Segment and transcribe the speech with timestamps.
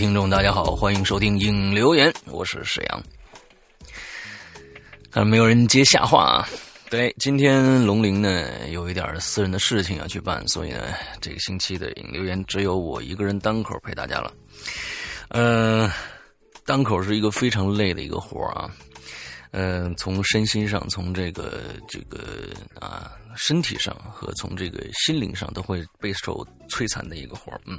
[0.00, 3.02] 听众，大家好，欢迎收听影留言，我是沈阳。
[5.10, 6.48] 看没有人接下话啊？
[6.88, 10.84] 对，今天龙陵呢有一点私人的事情要去办，所以呢，
[11.20, 14.32] 这个星期的影留言只有我一个人单口陪大家了。
[15.28, 15.86] 嗯，
[16.64, 18.70] 单口是一个非常累的一个活啊。
[19.52, 22.50] 嗯，从身心上，从这个这个
[22.80, 27.78] 啊身体上和从这个心灵上，都会备受摧残的一个活嗯，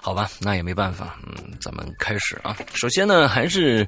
[0.00, 1.18] 好吧，那也没办法。
[1.26, 2.56] 嗯，咱们开始啊。
[2.74, 3.86] 首先呢，还是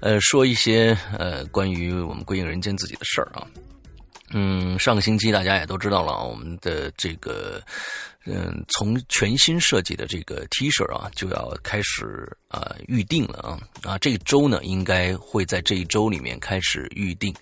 [0.00, 3.46] 呃说一些呃关于我们归隐人间自己的事儿啊。
[4.32, 7.60] 嗯，上个星期大家也都知道了，我们的这个。
[8.26, 17.34] 嗯，从全新设计的这个 T 恤啊，就要开始啊预定了啊啊，这周呢应该会在这一周里面开始预定。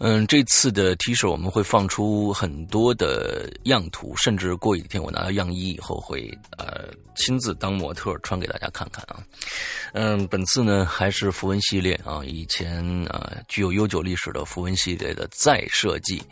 [0.00, 6.26] 嗯，这次的 T 恤我们会放出很多的样图，甚至过几天我拿到样衣以后会
[6.56, 9.22] 呃亲自当模特穿给大家看看啊。
[9.92, 16.22] 嗯，本次呢还是符文系列啊，以前啊具有悠久历史的符文系列的再设计。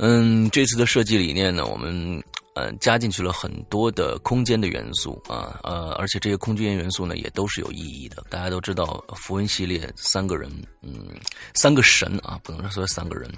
[0.00, 2.20] 嗯，这次的设计理念呢，我们。
[2.60, 8.22] 嗯，加进去了很多的空间的元素啊，呃，而且这些空间元素呢，也都是有意义的。
[8.28, 10.50] 大家都知道，符文系列三个人，
[10.82, 11.08] 嗯，
[11.54, 13.30] 三个神啊，不能说三个人。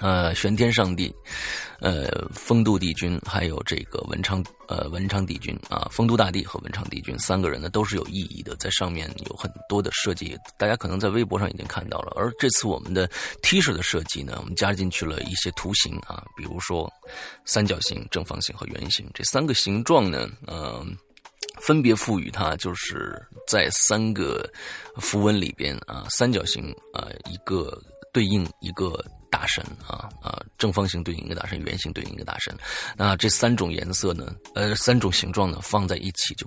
[0.00, 1.14] 呃，玄天上帝，
[1.78, 12.14] 呃，丰都帝君，还有这个文昌，呃，文昌帝君啊，丰都大帝和文昌帝君三个人呢，都是有意义的，在上面有很多的设计，大家可能在微博上已经看到了。
[12.16, 13.06] 而这次我们的
[13.42, 16.90] T 恤的设计呢，我们加进去了一些图形啊，比如说
[17.44, 20.96] 三角形、正方形和圆形这三个形状呢，嗯，
[21.60, 24.50] 分别赋予它就是在三个
[24.96, 27.78] 符文里边啊，三角形啊，一个
[28.14, 28.98] 对应一个。
[29.30, 32.54] 大神啊啊，正方形对应一个大神，圆形对应一个大神。
[32.96, 36.46] 那这三种颜色呢，呃，三种形状呢，放在一起就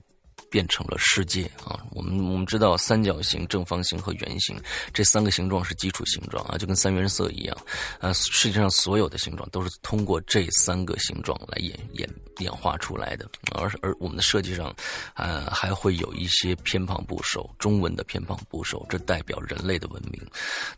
[0.54, 1.82] 变成了世界啊。
[1.90, 4.56] 我们我们知道三角形、正方形和圆形
[4.94, 7.58] 这三个形状是基础形状啊，就跟三原色一样。
[8.00, 12.08] 呃，世界上所有的形状都是通过这三个形状来演演
[12.38, 13.28] 演化出来的。
[13.56, 14.72] 而而我们的设计上，
[15.16, 20.22] 呃，还会有一些偏旁部首，中文的偏旁部首，这代表人类的文明。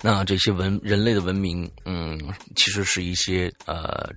[0.02, 2.18] 那这些文人类的文明，嗯，
[2.56, 4.10] 其实是一些呃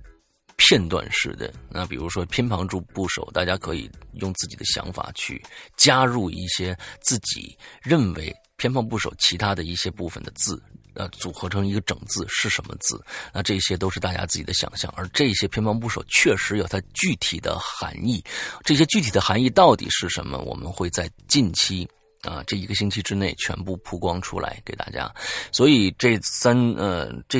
[0.69, 1.51] 片段式的。
[1.67, 5.43] 那比如说偏旁住部首，大家可以用自己的想法去
[5.75, 10.61] 加入一些自己认为偏旁部首其他的一些部分的字，
[10.93, 13.03] 呃，组合成一个整字是什么字？
[13.33, 14.93] 那这些都是大家自己的想象。
[14.95, 18.23] 而这些偏旁部首确实有它具体的含义，
[18.63, 20.37] 这些具体的含义到底是什么？
[20.37, 21.89] 我们会在近期。
[22.23, 25.09] 啊，这一个星期之内全部曝光出来给大家，
[25.53, 27.39] 所以这三呃这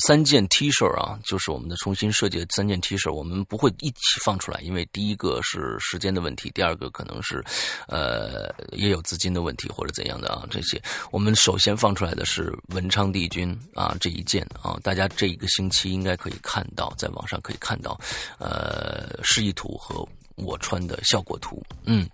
[0.00, 7.44] 三件 T 恤啊，就是我们的重新设计的三件 T 恤，我们不会一起放出来，因为第一个是时间的问题，第二个可能是
[7.86, 10.46] 呃也有资金的问题或者怎样的啊。
[10.50, 10.80] 这些
[11.10, 17.98] 我们首先放出来的是文昌帝君啊这一件啊，大家这一个星期应该可以看到，在网上可以看到
[18.38, 20.06] 呃示意图和
[20.36, 22.08] 我穿的效果图，嗯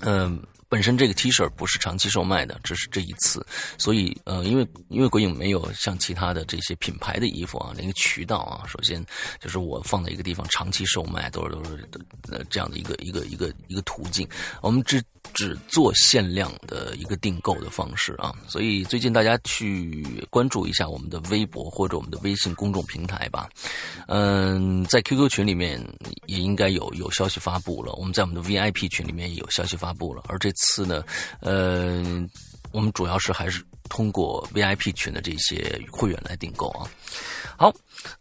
[0.00, 0.40] 嗯。
[0.74, 3.46] 本身这个 T 恤不是长期售卖的，只是这一次，
[3.78, 9.00] 所以呃，因为因为鬼影没有像其他的这些品牌的衣服啊，那个渠道啊，首先
[9.40, 11.88] 就是我放在一个地方长期售卖，都是都是
[12.28, 14.28] 呃这样的一个一个一个一个途径，
[14.62, 15.00] 我们只
[15.32, 23.48] 只做限量的一个订购的方式啊，所以最近大家去关注一下我们的微博或者我们的微信公众平台吧，
[24.08, 25.80] 嗯，在 QQ 群里面
[26.26, 30.63] 也应该有有消息发布了，我们在我们的 VIP 群里面也有消息发布了，而这次。
[30.64, 31.04] 次呢，
[31.40, 32.02] 呃，
[32.72, 36.90] 我们主要是还是通过 VIP 群的这些会员来订购啊。
[37.56, 37.72] 好，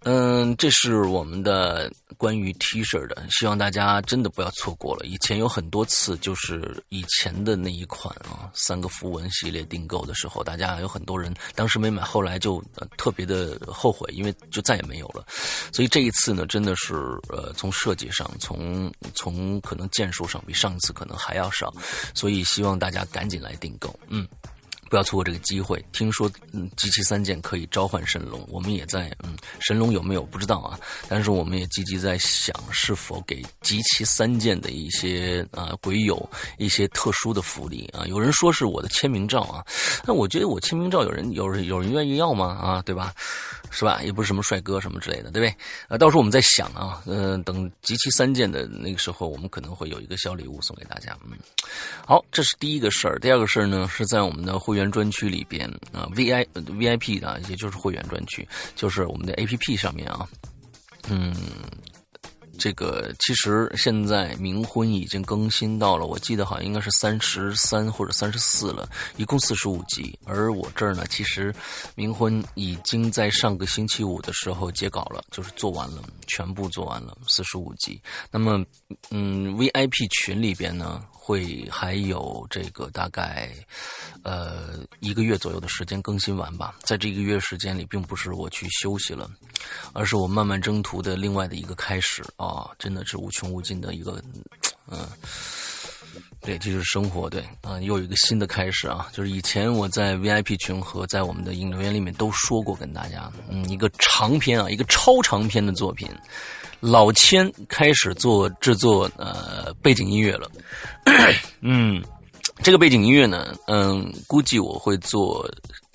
[0.04, 5.08] 嗯，这是我们的关于 T 恤的，希望大家真的不要错过了。
[5.08, 12.64] 以前有很多次，就是以前的那一款啊，三个符文系列订购的时候，大家有很多人当时没买，后来就
[12.96, 15.26] 特别的后悔，因为就再也没有了。
[15.74, 16.94] 所以这一次呢，真的是
[17.30, 21.74] 呃，从设计上，从从可能件数上，比上一次可能还要少，
[22.14, 24.28] 所以希望大家赶紧来订购，嗯。
[24.90, 25.84] 不要错过这个机会。
[25.92, 30.80] 听说，嗯，集齐三件可以召唤神龙，我们也在，嗯，神龙有没有不知道啊？
[31.08, 38.06] 但是我们也积极在想，是否给集齐三件的一些啊鬼友一些特殊的福利啊？
[38.08, 39.66] 有人说是我的签名照啊，
[40.06, 42.46] 那我觉得我签名照有人有人有人愿意要吗？
[42.62, 43.14] 啊，对吧？
[43.72, 44.02] 是吧？
[44.04, 45.56] 也不是什么帅哥什么之类的，对不对？
[45.88, 51.18] 呃，到时候我们再想啊，嗯，等集齐三件的那个时候，我们可能会有一个小礼物送给大家。
[51.26, 51.36] 嗯，
[52.06, 53.18] 好，这是第一个事儿。
[53.18, 60.28] 第二个事儿呢，是在我们的会员专区里边啊，V I V I P 的，也就是会员专区，就是我们的 A P P 上面啊，
[61.10, 61.36] 嗯。
[62.56, 68.88] 这个其实现在冥婚已经更新到了，我记得好像应该是三十三或者三十四了，
[69.18, 70.18] 一共四十五集。
[70.24, 71.54] 而我这儿呢，其实
[71.96, 78.00] 冥婚已经在上个星期五的时候截稿了，就是做完了，全部做完了四十五集。
[78.30, 78.64] 那么，
[79.10, 81.04] 嗯，VIP 群里边呢？
[81.26, 83.50] 会还有这个大概，
[84.24, 86.76] 呃一个月左右的时间更新完吧。
[86.84, 89.32] 在这一个月时间里，并不是我去休息了，
[89.94, 92.70] 而是我漫漫征途的另外的一个开始啊！
[92.78, 94.22] 真的是无穷无尽的一个，
[94.92, 95.08] 嗯，
[96.42, 99.08] 对，这就是生活，对啊，又有一个新的开始啊！
[99.14, 106.10] 就是以前我在 VIP 群和在我们的引流员里面都说过，跟大家，嗯，一个长篇啊，一个超长篇的作品。
[106.86, 110.52] 老千开始做制作呃背景音乐了，
[111.62, 112.04] 嗯，
[112.62, 115.50] 这个背景音乐呢，嗯，估计我会做，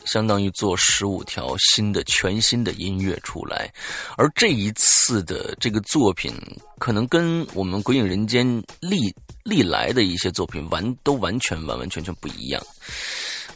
[0.06, 3.70] 相当于做十五条新的全新的音乐出来，
[4.16, 6.32] 而这一次的这个作品，
[6.78, 8.46] 可能跟我们《鬼影人间》
[8.80, 9.14] 历
[9.44, 12.62] 历来的一些作品完都完全完完全全不一样，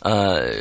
[0.00, 0.52] 呃，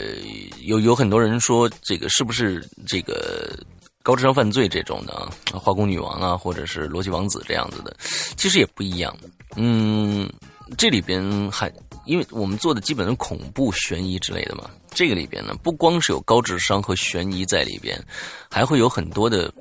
[0.62, 3.59] 有有很多人说这个是不是这个。
[4.03, 7.95] 高智商犯罪这种的啊，化工女王啊，或者是逻辑王子这样子的，
[8.36, 9.15] 其实也不一样。
[9.56, 10.31] 嗯，
[10.77, 11.71] 这里边还
[12.06, 18.01] 因为我们做的基本上恐怖、悬疑之类的嘛，这个里边呢，不光是有高智商和悬疑在里边，
[18.50, 19.53] 还会有很多的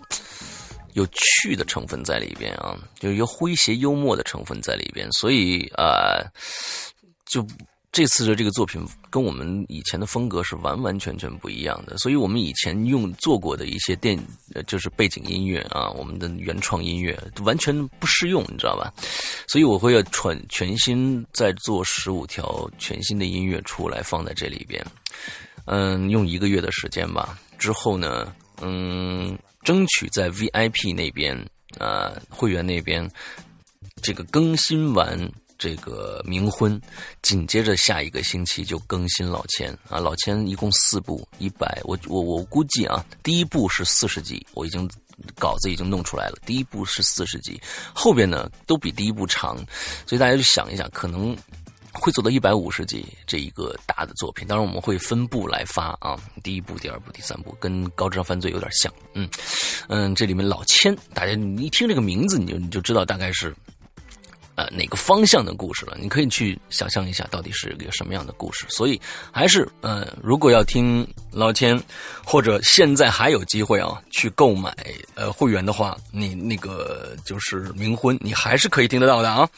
[0.94, 6.24] 有趣的成分在里边啊，就有诙谐幽默的成分在里边，所以啊，
[7.26, 7.46] 就。
[7.92, 8.80] 这次的这个作品
[9.10, 14.16] 跟我们以前的风格是完完全全不一样的，所以我们以前用做过的一些电，
[14.68, 18.94] 就是背景音乐啊，我们的原创音乐完全不适用，你知道吧？
[19.48, 24.86] 所以我会要全全新再做十五条全新的音乐出来放在这里边，
[25.64, 27.36] 嗯，用一个月的时间吧。
[27.58, 31.36] 之后呢，嗯，争取在 VIP 那边
[31.76, 33.10] 啊会员那边
[34.00, 35.18] 这个更新完。
[35.60, 36.80] 这个冥婚，
[37.20, 44.90] 紧接着下一个星期就更新老千啊，老千一共四部一百，我我我估计啊，第一部是四十集，我已经
[45.38, 47.60] 稿子已经弄出来了，第一部是四十集，
[47.94, 49.54] 后边呢都比第一部长，
[50.06, 51.36] 所以大家就想一想，可能
[51.92, 59.28] 会走到一百五十集这一个大的作品，当然我们会分部来发啊，第一部、第二部、第三部，跟高智商犯罪有点像，嗯
[59.90, 63.54] 嗯，这里面老千，大家你一听这个名字，你就你就知道大概是。
[64.60, 65.96] 呃，哪个方向的故事了？
[65.98, 68.66] 你可以去想象一下，到底是一个什么样的故事。
[68.68, 69.00] 所以，
[69.32, 71.82] 还是呃，如果要听老千，
[72.26, 74.76] 或者现在还有机会啊，去购买
[75.14, 79.48] 呃会员的话，你那个就是冥婚，你还是可以听得到的啊。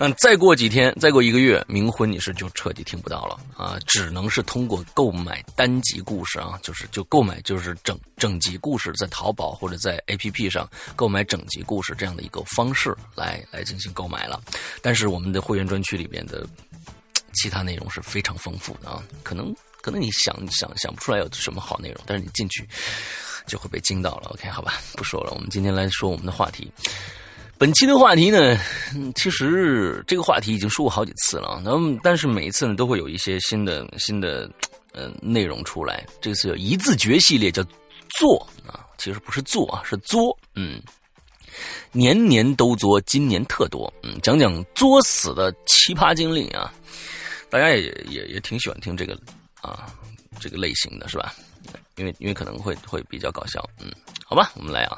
[0.00, 14.39] 嗯，再过几天，再过一个月，冥婚你是就彻底听不到了啊，只能是通过购买单集故事啊，就是就购买就是整整集故事，在淘宝或者在 APP 上购买整集故事这样的一个方式来来进行购买了。
[14.80, 16.46] 但是我们的会员专区里边的
[17.32, 22.68] 其他内容是非常丰富的啊，可能可能你想想想不出来有什么好内容，但是你进去
[23.46, 24.30] 就会被惊到了。
[24.34, 26.70] OK，好吧，不说了，我们今天来说我们的话题。
[27.56, 28.58] 本期的话题呢，
[29.14, 34.50] 其实这个话题已经说过好几次了，那么但是每一次呢都会有一些新的新的
[34.92, 36.06] 呃内容出来。
[36.20, 37.62] 这次有一字诀系列叫
[38.18, 40.82] 做啊，其实不是做啊，是作，嗯。
[41.92, 43.92] 年年都作，今年特多。
[44.02, 46.72] 嗯，讲讲作死的奇葩经历啊，
[47.48, 49.18] 大家也也也挺喜欢听这个
[49.60, 49.86] 啊
[50.38, 51.34] 这个类型的是吧？
[51.96, 53.62] 因为因为可能会会比较搞笑。
[53.80, 53.92] 嗯，
[54.24, 54.96] 好吧，我们来啊。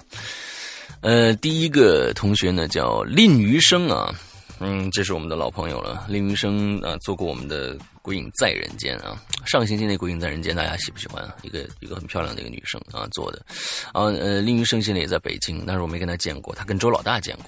[1.01, 4.15] 呃，第一个同学呢叫令余生啊，
[4.61, 9.17] 嗯，这是我们的老朋友了，令余生啊，做过我们的《鬼影在人间》啊。
[9.47, 11.23] 上个星期那《鬼影在人间》，大家喜不喜欢？
[11.25, 13.45] 啊一个一个很漂亮的一个女生啊做的。
[13.93, 17.47] 啊，呃，林云生现在也在北京，但是我没跟他见过，他跟周老大见过。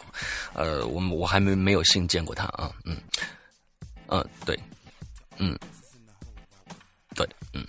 [0.55, 2.71] 呃，我我还没没有幸见过他啊。
[2.85, 2.97] 嗯，
[4.09, 4.59] 嗯，对，
[5.39, 5.59] 嗯，
[7.15, 7.67] 对，嗯。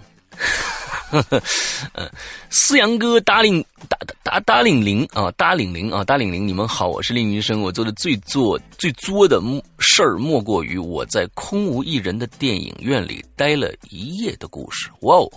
[1.93, 2.11] 嗯，
[2.49, 3.97] 思阳哥搭领搭
[4.35, 7.61] 搭搭领零啊，搭领零啊，搭领零，你们好，我是令云生。
[7.61, 9.41] 我做的最做最作的
[9.79, 14.89] 事儿，莫过于我在空无一人的电影院里待了一夜的故事。
[15.03, 15.31] 哇哦，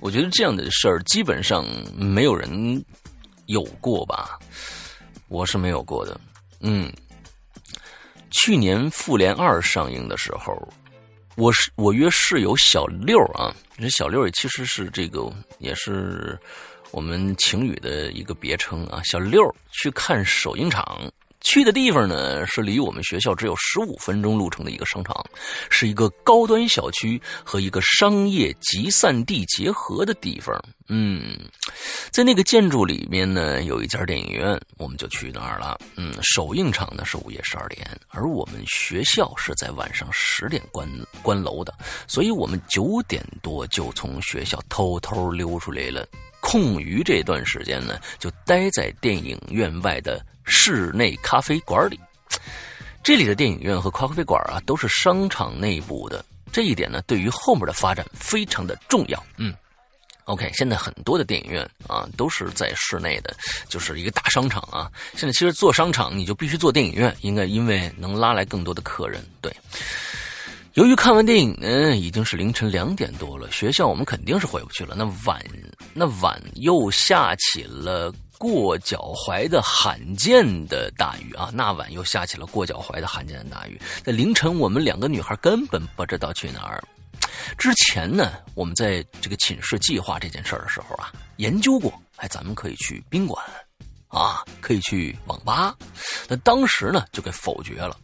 [0.00, 1.62] 我觉得这样的事儿基本上
[1.94, 2.82] 没有人
[3.46, 4.38] 有过吧？
[5.28, 6.18] 我是没有过的。
[6.60, 6.90] 嗯，
[8.30, 10.56] 去年《复联二》上映的时候。
[11.36, 16.36] 我是我约室友小六啊，这小六也其实是这个也是
[16.90, 19.00] 我们情侣的一个别称啊。
[19.04, 21.00] 小六去看首映场，
[21.40, 25.24] 去的地方呢是离我们学校只有十五分钟路程的一个商场，
[25.70, 30.58] 是一个高端小区和一个商业集散地结合的地方。
[30.90, 31.38] 嗯，
[32.10, 35.78] 在那个建筑里面呢，有一家电影院，我们就去那儿了。
[35.96, 40.88] 嗯，首映场呢是午夜十二点，而我们学校是在晚上十点关
[41.22, 41.74] 关楼的，
[42.06, 46.08] 所以我们九点多就从学校偷偷溜出来了。
[46.50, 52.00] 空余这段时间呢，就待在电影院外的室内咖啡馆里。
[53.02, 59.22] 这里的电影院和咖啡馆啊，都是商场内部的，这一点呢，对于后面的发展非常的重要。
[59.36, 59.54] 嗯。
[60.24, 63.36] OK，现在很多的电影院啊都是在室内的，
[63.68, 64.90] 就是一个大商场啊。
[65.14, 69.22] 现在其实做商场你就必须做电影院，应该因为能拉来更多的客人。
[69.42, 69.54] 对，
[70.74, 74.94] 由于看完电影呢已经是凌晨两点多了，学校我们肯定是回不去了。
[74.96, 75.42] 那晚
[75.94, 81.50] 那晚又下起了过脚踝的罕见的大雨啊！
[81.52, 83.80] 那晚又下起了过脚踝的罕见的大雨。
[84.04, 86.82] 在凌晨，我们两个女孩根本不知道去哪儿。
[87.56, 93.44] 之前呢，我们在这个寝室计划这件事的时候啊，研究过，哎，咱们可以去宾馆，
[94.06, 95.74] 啊，可以去网吧。
[96.28, 97.96] 那当时呢，就给否决了，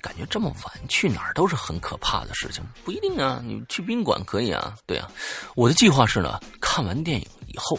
[0.00, 2.64] 感觉这么晚去哪儿都是很可怕的事情。
[2.84, 5.10] 不一定啊，你去宾馆可以啊，对啊。
[5.54, 7.78] 我的计划是呢，看完电影以后，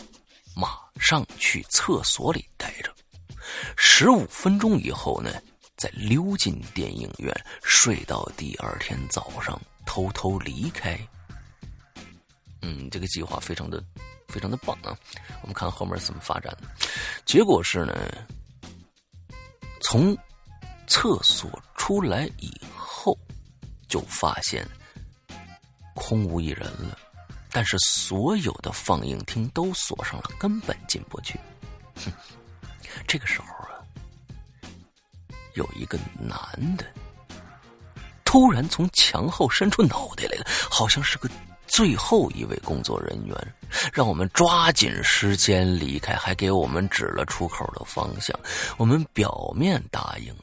[0.55, 2.91] 马上去厕所里待着，
[3.75, 5.31] 十五分钟以后呢，
[5.75, 9.59] 再溜进电影院，睡到第二天早上。
[9.89, 10.99] 偷偷离开，
[12.61, 13.81] 嗯，这个计划非常的
[14.27, 14.91] 非常的棒啊！
[15.41, 16.55] 我们看后面怎么发展。
[17.25, 17.95] 结果是呢，
[19.81, 20.15] 从
[20.85, 21.49] 厕所
[21.87, 23.17] 出来以后，
[23.87, 24.67] 就发现
[25.95, 26.99] 空无一人了。
[27.49, 31.39] 但是所有的放映厅都锁上了，根本进不去。
[31.95, 32.11] 哼，
[33.07, 33.79] 这个时候啊，
[35.53, 36.37] 有一个男
[36.75, 36.85] 的。
[38.25, 41.29] 突然从墙后伸出脑袋来了，好像是个
[41.67, 43.33] 最后一位工作人员，
[43.93, 48.37] 让我们抓紧时间离开，还给我们指了出口的方向。
[48.75, 50.35] 我们表面答应，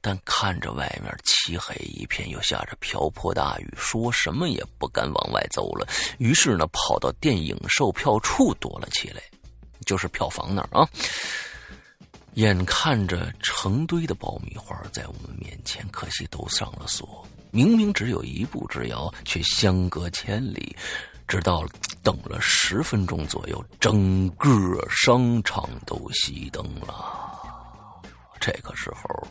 [0.00, 5.86] 但看着外面漆黑一片，又下着瓢泼大雨，说什么也不敢往外走了。
[6.18, 9.22] 于是呢，跑到电影售票处躲了起来，
[9.86, 10.88] 就是票房那儿啊。
[12.34, 17.26] 眼看着成堆的爆米花在我们面前，可惜都上了锁。
[17.50, 20.76] 明明只有一步之遥，却相隔千里。
[21.26, 21.66] 直到
[22.02, 24.48] 等了十分钟左右，整个
[24.88, 27.38] 商场都熄灯了。
[28.40, 29.26] 这个时候，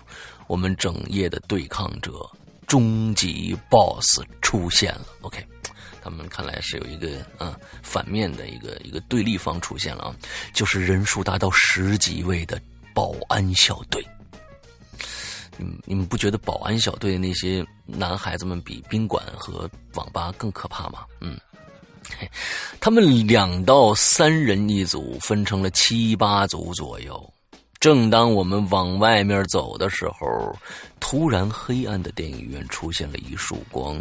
[0.47, 2.11] 我们整夜的对抗者
[2.65, 5.05] 终极 BOSS 出现了。
[5.21, 5.45] OK，
[6.01, 10.15] 他们看来是有一个啊反面的一个一个对立方出现了啊，
[10.53, 12.59] 就是人数达到十几位的。
[12.93, 14.03] 保安小队，
[15.55, 21.05] 你你们不觉得保安小队那些男孩子们比宾馆和网吧更可怕吗？
[21.21, 21.39] 嗯，
[22.81, 27.33] 他们两到三人一组，分成了七八组左右。
[27.79, 30.55] 正当我们往外面走的时候，
[30.99, 33.97] 突然黑暗的电影院出现了一束光，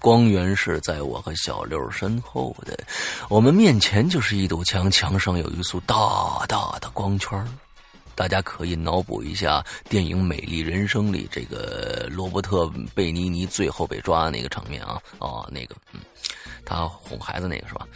[0.00, 2.78] 光源是在我和小六身后的，
[3.28, 7.46] 我们面前就是一堵墙，墙上有一束大大的光圈。
[8.16, 16.00] 大家可以脑补一下电影《美丽人生》里这个罗伯特·贝尼尼最后被抓的那个场面啊啊，那个，嗯，
[16.66, 17.86] 他哄孩子那个是吧？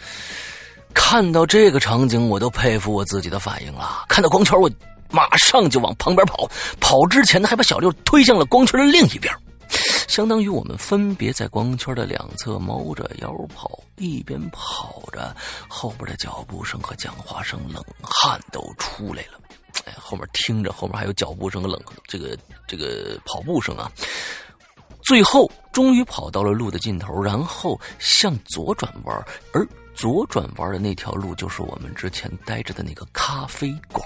[0.95, 4.07] 看到这个场景，我都佩服我自己的反应了。
[4.09, 4.71] 看到光圈，我
[5.15, 9.33] 马上就往旁边跑，跑之前呢，还把小六推向了光圈的另一边，
[10.09, 15.35] 相当于我们分别在光圈的两侧猫着腰跑，一边跑着，
[15.69, 19.39] 后边的脚步声和讲话声，冷汗都出来了。
[19.87, 23.91] 哎，后面听着，后面还有脚步声冷这个这个跑步声啊。
[25.03, 34.03] 最后，终于跑到了路的尽头，然后向左转弯，而左转弯的那条路就是我们之前待着的那个咖啡馆。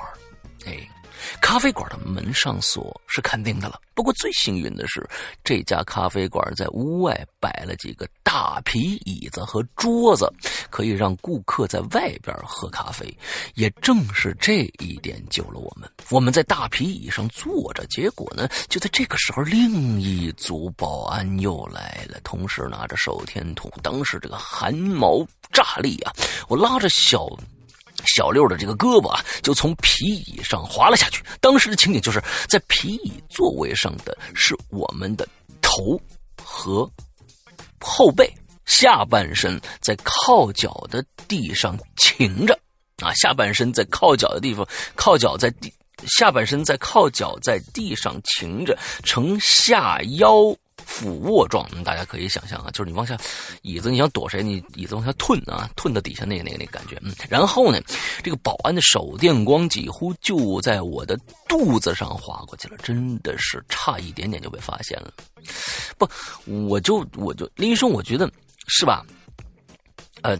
[0.66, 0.76] 哎，
[1.40, 3.80] 咖啡馆的门上锁是肯定的了。
[3.94, 5.08] 不过最幸运的是，
[5.42, 10.32] 这家咖啡馆在屋外摆了几个大皮椅子和桌子，
[10.70, 13.12] 可以让顾客在外边喝咖啡。
[13.54, 15.90] 也正是这一点救了我们。
[16.10, 23.68] 我们在大皮椅上坐着，结果呢，就在这个时候，另一组保安又来了，同时拿着手电筒。
[23.82, 26.12] 当时这个汗毛炸立啊！
[26.48, 27.28] 我拉着小。
[28.06, 31.22] 小六的这个胳膊啊，就从皮椅上滑了下去。
[31.40, 35.26] 当时的情景就是在皮椅座位上的是我们的
[35.60, 36.00] 头
[36.42, 36.90] 和
[37.80, 38.32] 后背，
[38.66, 42.58] 下半身在靠脚的地上擎着
[43.02, 45.72] 啊，下半身在靠脚的地方，靠脚在地，
[46.06, 50.54] 下半身在靠脚在地上擎着，呈下腰。
[50.88, 53.14] 俯卧状，大家可以想象啊，就是你往下，
[53.60, 57.78] 椅子你想躲谁，你椅子往下吞啊，吞到底下那个那个那个感觉，嗯，然后呢，
[58.24, 65.12] 这个保安的手电光几乎就在我的肚子上划过去了，真的是差一点点就被发现了，
[65.98, 66.08] 不，
[66.66, 68.28] 我就我就林医生，我觉得
[68.66, 69.04] 是吧？
[70.22, 70.36] 呃，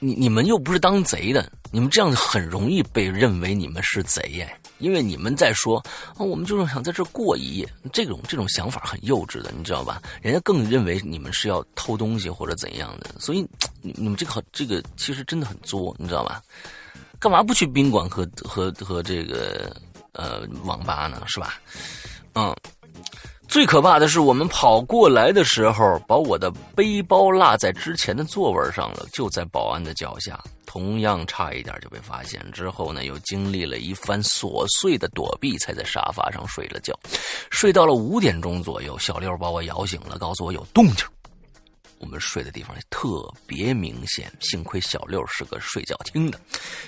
[0.00, 4.60] 你你们又不是当贼的，你们这样很容易被认为你们是贼耶。
[4.84, 5.78] 因为你们在说
[6.16, 10.02] 啊，我们就是想在这过一夜，这种这种想法很幼稚的，你知道吧？
[10.20, 13.40] 人家更认为你们是要偷东西或者怎样的，所以
[13.80, 16.42] 你你们这个这个其实真的很作，你知道吧？
[17.18, 19.74] 干嘛不去宾馆和和和这个
[20.12, 21.22] 呃网吧呢？
[21.26, 21.58] 是吧？
[22.34, 22.54] 嗯。
[23.46, 32.44] 最可怕的是，我们跑过来的时候，把我的背包落在之前的座位上了，就在保安的脚下，同样差一点就被发现。
[32.50, 36.98] 之后呢，又经历了一番琐碎的躲避，才在沙发上睡了觉。
[37.50, 41.06] 睡到了五点钟左右，小六把我摇醒了，告诉我有动静。
[41.98, 46.38] 我们睡的地方特别明显，幸亏小六是个睡觉听的，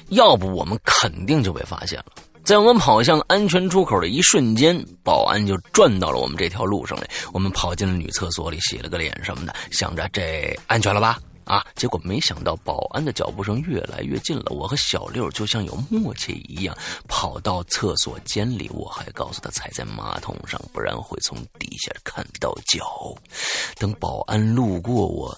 [0.09, 2.07] 要不我们肯定就被发现了。
[2.47, 7.11] 在我们跑向安全出口的一瞬间，保安就转到了我们这条路上来。
[7.33, 11.19] 我们跑进了女厕所里，洗了个脸什么的，想着这安全了吧？
[11.43, 14.53] 啊，结果没想到保安的脚步声越来越近了。
[14.53, 16.77] 我和小六就像有默契一样，
[17.09, 18.71] 跑到厕所间里。
[18.73, 23.13] 我还告诉他踩在马桶上，不然会从底下看到脚。
[23.77, 25.37] 等保安路过我。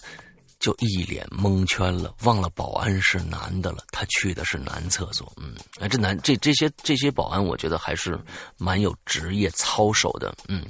[0.69, 3.79] 就一脸蒙圈了，忘了保安是男的了。
[3.91, 8.19] 他去的是男厕所，嗯，哎，这男这这些这些保安，我觉得还是
[8.59, 10.63] 蛮有职业操守的，嗯。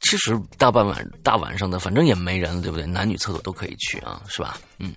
[0.00, 2.84] 其实大半晚大晚上的，反正也没人，对不对？
[2.84, 4.60] 男女厕所都可以去啊，是吧？
[4.78, 4.94] 嗯。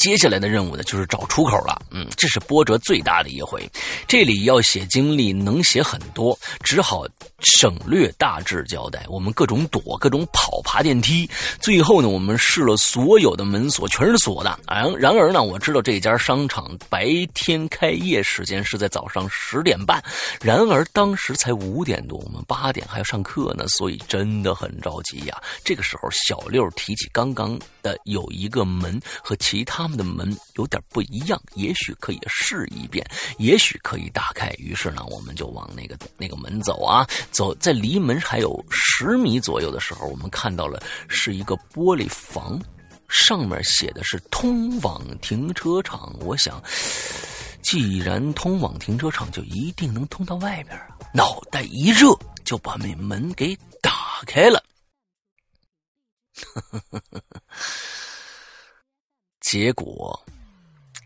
[0.00, 1.78] 接下来的任务呢，就是找出口了。
[1.90, 3.70] 嗯，这是波折最大的一回。
[4.08, 7.04] 这里要写经历，能写很多，只好
[7.40, 9.04] 省略大致交代。
[9.10, 11.28] 我们各种躲，各种跑，爬电梯。
[11.60, 14.58] 最后呢，我们试了所有的门锁，全是锁的。
[14.66, 20.02] 然然而呢，我知道这家商场白天开业时间是在早上十点半。
[20.40, 25.38] 然而当时才五点多，我们八点还要上课呢，所以真的很着急呀。
[25.62, 29.89] 这个时候，小六提起刚刚的有一个门和其他。
[29.90, 33.04] 们的门有点不一样，也许可以试一遍，
[33.38, 34.48] 也许可以打开。
[34.58, 42.62] 于是呢，我们就往那个那个门走啊，走在离门还有十米左右的时候，我们看到了是一个玻璃房，
[43.08, 46.14] 上面写的是“通往停车场”。
[46.24, 46.62] 我想，
[47.60, 50.96] 既然通往停车场，就一定能通到外边啊！
[51.12, 54.62] 脑袋一热，就把那门给打开了。
[59.50, 60.16] 结果，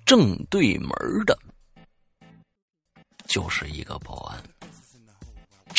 [0.05, 0.91] 正对门
[1.25, 1.35] 的，
[3.27, 4.39] 就是一个保安。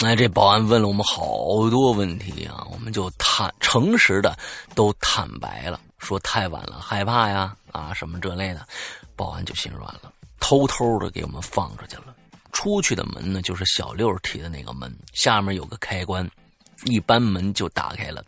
[0.03, 4.35] 哎，这保安问了我们好多问题啊，我们就坦诚实的
[4.73, 8.67] 都坦白了，说太晚了，害怕呀，啊什么这类的。
[9.15, 12.15] 保安就心软了，偷偷的给我们放出去了。
[12.51, 16.27] 出去的门呢，就是小六提的那个门，下面有个开关，
[16.85, 18.25] 一般门就打开了。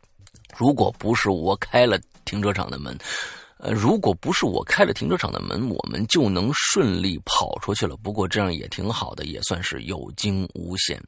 [0.55, 2.95] 如果不是我开了停车场的门。
[3.59, 7.97] 呃，如果不是我开了停车场的门，我们就能顺利跑出去了。
[7.97, 11.01] 不过这样也挺好的，也算是有惊无险。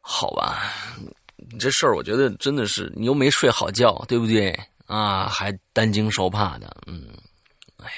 [0.00, 0.72] 好吧，
[1.58, 4.50] 这事儿我觉得真的是你又没睡好觉，对不对
[4.86, 5.28] 啊？
[5.28, 7.08] 还担惊受怕的，嗯，
[7.78, 7.90] 哎。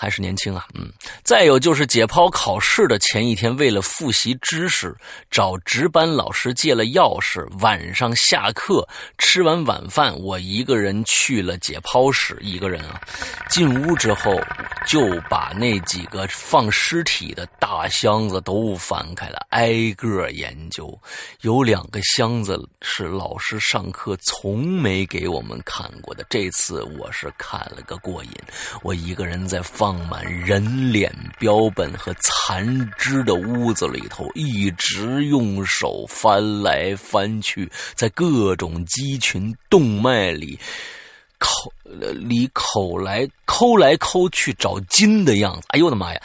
[0.00, 0.88] 还是年轻啊，嗯，
[1.24, 4.94] 再有就是解剖考试的前一天，为了复习知识，
[5.28, 7.44] 找值班老师借了钥匙。
[7.60, 8.86] 晚上下课
[9.18, 12.38] 吃完晚饭，我一个人去了解剖室。
[12.40, 13.00] 一个人啊，
[13.50, 14.40] 进屋之后，
[14.86, 20.96] 就把那几个放尸体的大箱子都翻开了，挨个研究。
[21.40, 28.30] 有两个箱子是老师上课从没给我们看过的，这次我是看了个过瘾。
[28.82, 40.60] 我一个人在放放满人脸标本和残肢的屋子里头，一直用手翻来翻去，在各种肌群动脉里。
[41.38, 41.72] 抠
[42.12, 46.20] 里抠来抠来抠去找金的样子，哎呦我的妈呀！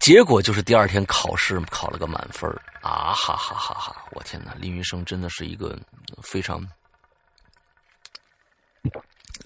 [0.00, 3.12] 结果就是第二天考试考了个满分啊！
[3.12, 4.04] 哈哈哈哈！
[4.10, 5.78] 我天哪，林云生真的是一个
[6.22, 6.60] 非常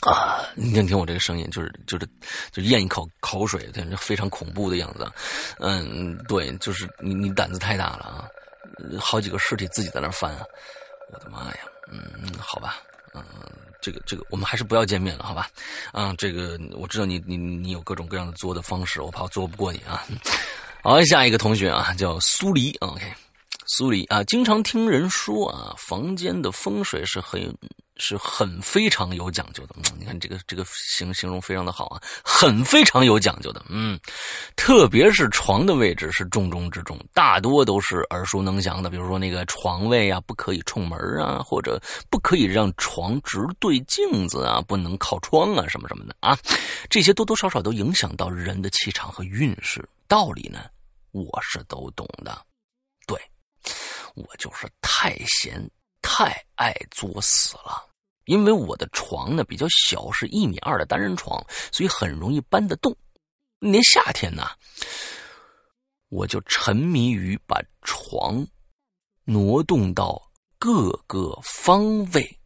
[0.00, 0.40] 啊！
[0.54, 2.08] 你听听我这个声音，就是就是
[2.52, 5.10] 就咽一口口水，感觉非常恐怖的样子。
[5.58, 8.28] 嗯，对，就是你你胆子太大了啊！
[8.98, 10.44] 好几个尸体自己在那翻啊！
[11.12, 11.58] 我的妈呀！
[11.90, 12.76] 嗯，好吧，
[13.14, 13.24] 嗯。
[13.82, 15.48] 这个这个，我们还是不要见面了，好吧？
[15.90, 20.04] 啊，这个我知道你你你有各种各样的作的方式，我怕我作不过你啊。
[20.82, 23.02] 好，下一个同学啊，叫苏黎，OK，
[23.68, 27.40] 苏黎啊，经常听人说啊，房间的风水是很。
[28.00, 34.00] 是很非常有讲究的，你看这个这个形形容非常的好啊，很非常有讲究的，嗯，
[34.56, 46.36] 特别是床的位置是重中之重，大多都是耳熟能详的，比如说那个床位啊，不可以冲门啊，或者不可以让床直对镜子啊，不能靠窗啊，什么什么的啊，
[46.88, 49.86] 这些多多少少都影响到人的气场和运势。
[50.08, 50.64] 道理呢，
[51.12, 52.40] 我是都懂的，
[53.06, 53.20] 对
[54.14, 57.89] 我就是太闲太爱作死了。
[58.30, 62.96] 因为我的床呢比较小，是一米二的单人床，所以很容易搬得动。
[63.58, 64.48] 年夏天呢，
[66.10, 68.46] 我就沉迷于把床
[69.24, 70.16] 挪动到
[70.60, 72.38] 各个方位，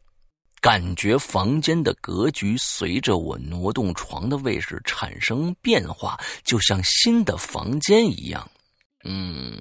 [0.58, 8.50] 感觉房间的格局随着我挪动床的位置产生变化，就像新的房间一样。
[9.04, 9.60] 嗯，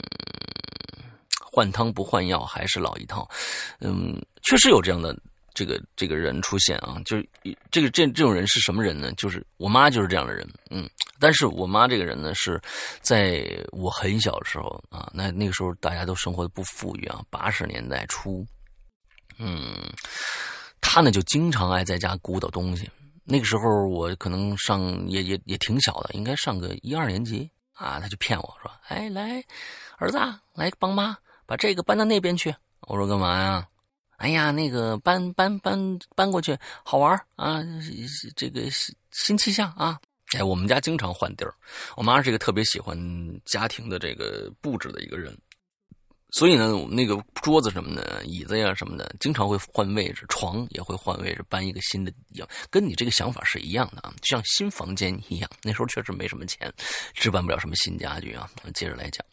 [1.51, 3.29] 换汤不换药，还是老一套。
[3.81, 5.13] 嗯，确实有这样的。
[5.53, 7.29] 这个这个人出现啊，就是
[7.71, 9.11] 这个这这种人是什么人呢？
[9.13, 10.89] 就是我妈就是这样的人，嗯。
[11.19, 12.59] 但是我妈这个人呢，是
[12.99, 18.45] 在我很小的时候啊，那那个时候大家都生活的不富裕啊，八十年代初，
[19.37, 19.89] 嗯，
[20.81, 22.89] 她呢就经常爱在家鼓捣东西。
[23.23, 29.41] 那个时候我可能上也也也挺小的，应该上个一二年级啊，她就骗我说：“哎，来，
[29.97, 30.17] 儿子，
[30.55, 32.53] 来帮妈把这个搬到那边去。”
[32.87, 33.65] 我说：“干嘛呀？”
[34.17, 37.61] 哎呀，那个搬搬搬搬过去好玩啊！
[38.35, 38.61] 这个
[39.11, 39.99] 新气象啊！
[40.37, 41.53] 哎，我们家经常换地儿。
[41.95, 42.97] 我妈是一个特别喜欢
[43.45, 45.37] 家庭的这个布置的一个人。
[46.33, 52.11] 所以呢，我们那个桌子什么的、椅子呀什么的，经常会换位置，床也会换位置，搬一个新的，
[52.71, 55.49] 跟你这个想法是一样的啊，像新房间一样。
[55.61, 56.73] 那时候确实没什么钱，
[57.13, 58.49] 置办不了什么新家具啊。
[58.73, 59.23] 接着来讲，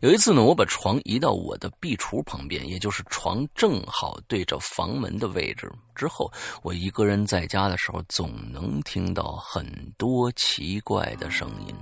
[0.00, 5.70] 有一次呢，我把床移到我的壁橱旁边，也就是床正好对着房门的位置。
[5.94, 6.28] 之后，
[6.64, 9.64] 我一个人在家的时候，总能听到很
[9.96, 11.74] 多奇怪的声音，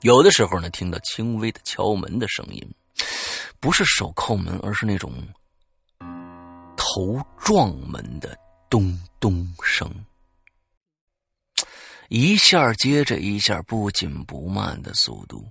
[0.00, 2.66] 有的时候呢，听到轻微的敲门的声音。
[3.60, 5.12] 不是手叩门，而是那种
[6.76, 9.90] 头撞门的咚咚声，
[12.08, 15.44] 一下接着一下，不紧不慢的速度。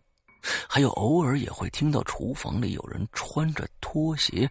[0.70, 4.48] 还有偶尔也会听到厨房里有人穿着拖鞋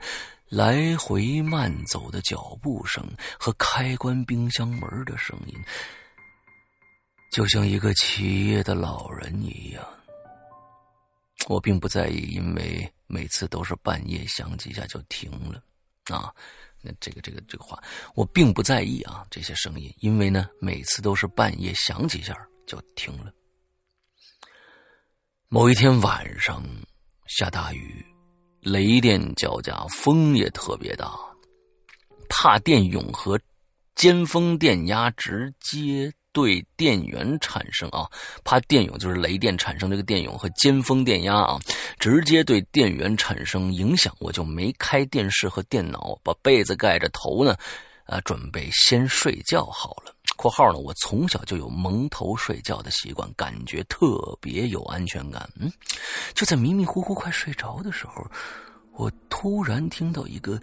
[0.49, 5.55] 来回慢走的脚步声和开关冰箱门的声音，
[7.31, 9.85] 就像一个企业的老人一样。
[11.47, 15.63] 我并不在意，因为每次都是半夜响几下就停了，
[16.07, 16.35] 啊，
[16.81, 17.83] 那这个这个这个话，
[18.15, 22.35] 我并不在意啊，这些声音，因为呢，每次都是半夜响几下
[22.67, 23.33] 就停了。
[25.49, 26.65] 某一天晚上
[27.27, 28.05] 下大雨，
[28.61, 31.15] 雷电交加，风也特别大，
[32.29, 33.39] 怕电涌和
[33.95, 36.13] 尖峰电压直接。
[36.35, 38.11] 对电源产生啊，
[38.43, 41.59] 怕电涌就是雷电产生这个电涌和尖峰电压啊，
[42.01, 47.57] 直接对电源产生影响，我就没开电视和电脑，把被子盖着头呢，
[48.07, 50.13] 啊，准备先睡觉好了。
[50.37, 55.73] （括号呢，我从小就有蒙头睡觉的习惯，感觉特别有安全感。）嗯，
[56.35, 58.27] 就在迷迷糊糊快睡着的时候，
[58.95, 60.61] 我突然听到一个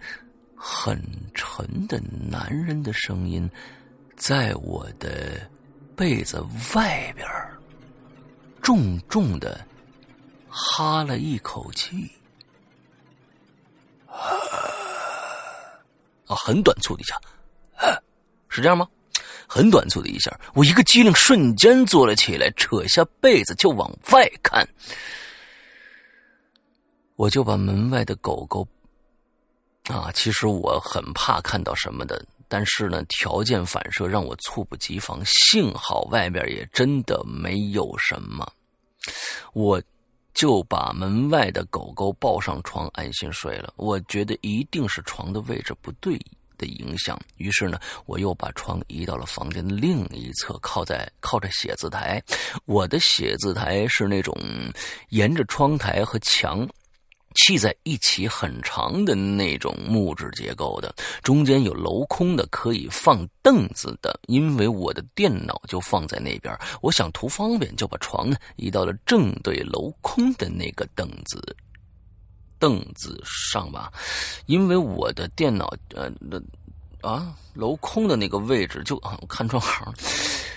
[0.54, 1.98] 很沉的
[2.30, 3.50] 男人的声音，
[4.16, 5.50] 在我的。
[6.02, 7.24] 被子外边，
[8.60, 9.64] 重重的
[10.48, 12.10] 哈了一口气，
[14.08, 14.18] 啊，
[16.26, 17.20] 很短促的一下，
[18.48, 18.84] 是这样吗？
[19.46, 24.68] 很短促的一下，我一个机灵，瞬间坐了起来，扯下被子就往外看。
[27.14, 28.66] 我就把门外的狗狗，
[29.84, 32.20] 啊，其实我很怕看到什么的，
[32.52, 35.22] 但是呢，条件反射让我猝不及防。
[35.24, 38.46] 幸好外边也真的没有什么，
[39.54, 39.82] 我
[40.34, 43.72] 就把门外的狗狗抱上床，安心睡了。
[43.76, 46.20] 我觉得一定是床的位置不对
[46.58, 52.22] 的影响，于是呢，我又把床移到了房间的另一侧，靠在靠着写字台。
[52.66, 54.36] 我的写字台是那种
[55.08, 56.68] 沿着窗台和墙。
[57.34, 64.18] 砌在一起很长的那种木质结构的，中间有镂空的可以放凳子的。
[64.28, 71.56] 因为我的电脑就放在那边，我想图方便，就把床呢移到了正对镂空的那个凳子
[72.58, 73.92] 凳子上吧。
[74.46, 76.40] 因为我的电脑呃那
[77.00, 79.92] 啊镂空的那个位置就啊看窗行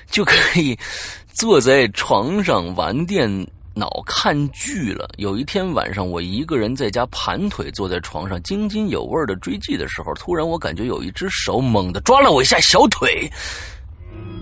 [0.10, 0.78] 就可以
[1.34, 3.48] 坐在床上玩电。
[3.76, 5.10] 脑看剧了。
[5.18, 13.30] 有一天晚上，我一个人在家盘腿坐在床上，津津有味的追剧的时候，突然我感觉有一只手猛地抓了我一下小腿。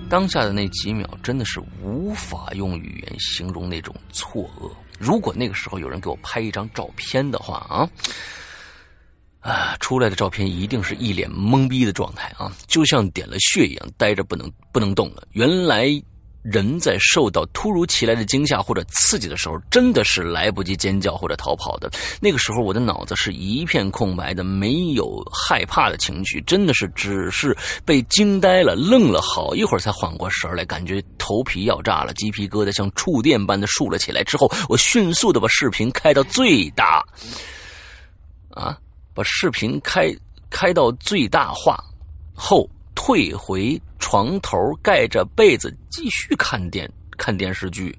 [0.09, 4.69] 当下的那几秒，真的是无法用语言形容那种错愕。
[4.99, 7.89] 如果那个时候有人给我拍一张照片的话啊，
[9.39, 15.27] 啊，出来的照片一定是一脸懵逼的状态啊，就像点了穴一样，呆着不能不能动了。
[15.31, 15.89] 原来。
[16.43, 21.89] 人在受到突如其来的惊吓或者刺激的时候，真的是来不及尖叫或者逃跑的。
[22.19, 34.21] 那个时候，我的脑子是一片空白的，没有害怕的情绪，真的是只是被惊呆了，愣了好一会儿才缓过神来，感觉头皮要炸了，鸡皮疙瘩像触电般的竖了起来。
[34.23, 37.01] 之后，我迅速的把视频开到最大，
[38.49, 38.77] 啊，
[39.13, 40.13] 把视频开
[40.49, 41.81] 开到最大化
[42.35, 42.69] 后。
[42.95, 47.97] 退回床头，盖着被子继续看电看电视剧，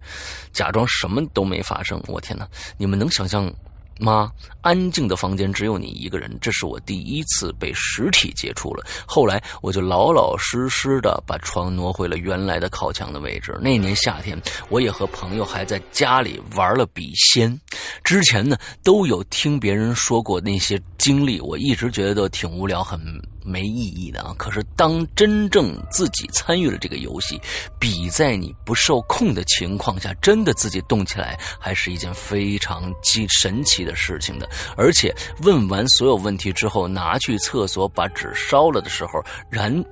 [0.53, 1.99] 假装什么都没发生。
[2.07, 2.47] 我天哪！
[2.77, 3.51] 你们能想象
[3.99, 4.31] 吗？
[4.61, 8.85] 安静的房间只有你一个人，这是我第一次被实体接触了。
[9.07, 13.59] 后来我就老老实实的把床挪回了原来的靠墙的位置。
[13.63, 14.39] 那年夏天，
[14.69, 17.59] 我也和朋友还在家里玩了笔仙。
[18.05, 23.01] 之前呢，都有听别人说过那些经历，我一直觉得挺无聊，很。
[23.45, 24.35] 没意义的啊！
[24.39, 27.41] 可是当真正自己参与了这个游戏，
[27.79, 34.49] 比在你不受控的情况下真的自己动起来，还是一件非常奇神奇的事情的。
[34.77, 39.85] 而且问完所有问题之后，拿去厕所把纸烧了的时候，燃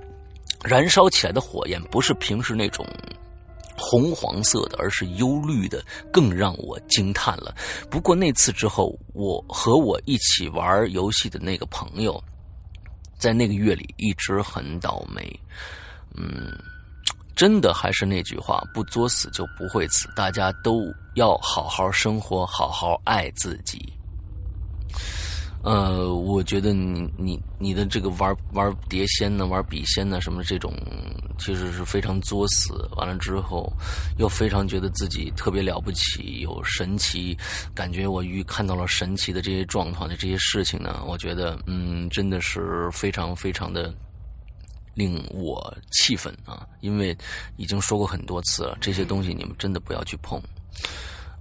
[0.63, 2.85] 燃烧起来的火焰不是平时那种
[3.77, 7.53] 红黄色的，而是幽绿的，更让我惊叹了。
[7.89, 12.23] 不过那次之后，我和我一起玩游戏的那个朋友。
[13.23, 15.39] 在那个月里一直很倒霉，
[16.13, 16.51] 嗯，
[17.37, 23.93] 真的还是那句话，不作死就不会死，大家都要好好生活，好好爱自己。
[25.63, 30.73] 呃，我觉得你你你的这个玩玩碟仙呢，玩笔仙呢，什么这种，
[31.39, 32.85] 其实是非常作死。
[32.97, 33.71] 完了之后，
[34.17, 37.37] 又非常觉得自己特别了不起，有神奇，
[37.73, 43.93] 感觉我遇看到了神奇的这些状况的这些事情呢，我觉得嗯，真的是非常非常的
[44.95, 46.67] 令我气愤啊！
[46.81, 47.17] 因为
[47.55, 50.41] 已经说过很多次了，这些东西你们真的不要去碰，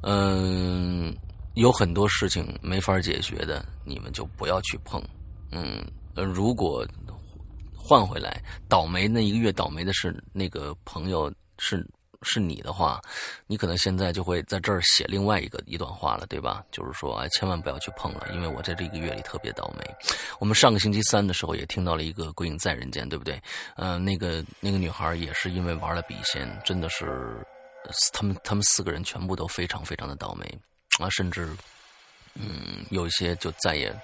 [0.02, 1.12] 嗯。
[1.54, 5.02] 有很多事情没法解决的，你们就不要去碰。
[5.50, 5.84] 嗯，
[6.14, 6.86] 如果
[7.76, 11.86] 换回来，倒霉那一个月倒霉的是那个朋友是
[12.22, 13.00] 是你的话，
[13.46, 16.64] 你可能现在就会在这儿写另外一个一段话了，对吧？
[16.70, 19.84] 就是说，哎，千万不要去碰了，因为我在这一个月里特别倒霉。
[20.38, 23.42] 我们上个星期三的时候也听到了一个《鬼影在人间》，对不对？
[23.76, 27.44] 嗯，那个那个女孩也是因为玩了笔仙，真的是
[28.12, 30.46] 他们他们四个人全部都非常非常的倒霉。
[31.02, 31.54] 啊，甚至，
[32.34, 33.94] 嗯，有一些就再也，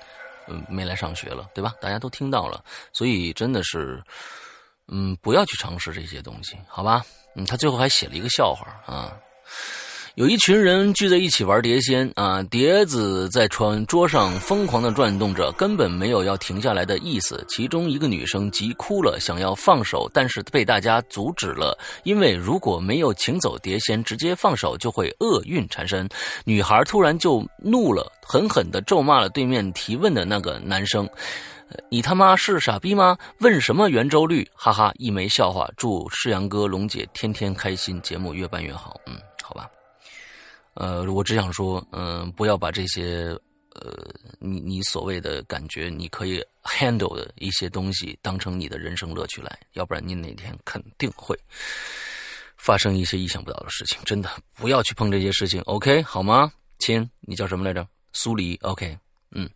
[0.49, 1.73] 嗯，没来上学了，对吧？
[1.81, 4.03] 大家都听到了，所以真的是，
[4.89, 7.05] 嗯，不要去尝试这些东西，好吧？
[7.37, 9.17] 嗯，他最后还写了一个笑话啊。
[10.19, 17.47] 有一群人聚在一起玩碟仙啊，碟子在床桌上疯狂的转动着，根本没有要停下来的意思。
[17.49, 26.09] 其中一个女生急哭了，想要放手，但是被大家阻止了，因为如果没有请走碟仙，直接放手就会厄运缠身。
[26.45, 31.09] 女孩突然就怒了，狠狠的咒骂了对面提问的那个男生
[31.89, 33.17] ：“你他妈是傻逼吗？
[33.39, 34.45] 问什么圆周率？
[34.53, 35.71] 哈哈，一枚笑话。
[35.77, 39.01] 祝世阳哥、龙姐天天开心，节目越办越好。
[39.07, 39.71] 嗯，好吧。”
[40.81, 43.37] 呃，我只想说，嗯，不要把这些
[43.75, 43.93] 呃，
[44.38, 51.37] 你你所谓的感觉你可以 handle 的一些东西当成你的人生乐趣来，要不然你哪天肯定会
[52.57, 53.99] 发生一些意想不到的事情。
[54.05, 56.53] 真的不要去碰这些事情，OK 好吗？
[56.79, 57.85] 亲，你叫什么来着？
[58.12, 58.97] 苏黎，OK，
[59.33, 59.51] 嗯。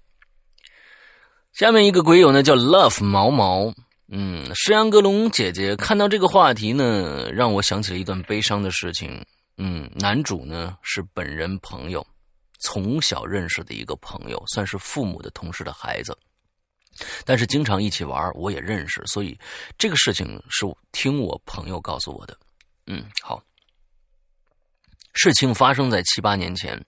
[1.53, 3.73] 下面一个鬼友呢叫 Love 毛毛，
[4.09, 9.25] 嗯，石阳格隆姐姐看到这个话题呢，让我想起了一段悲伤的事情。
[9.57, 12.07] 嗯，男主呢是本人朋友。
[12.65, 16.17] 从小认识的一个朋友，算是父母的同事的孩子，
[17.25, 19.37] 但是经常一起玩，我也认识，所以
[19.77, 22.39] 这个事情是听我朋友告诉我的。
[22.87, 23.43] 嗯，好，
[25.15, 26.81] 事情发生在七八年前，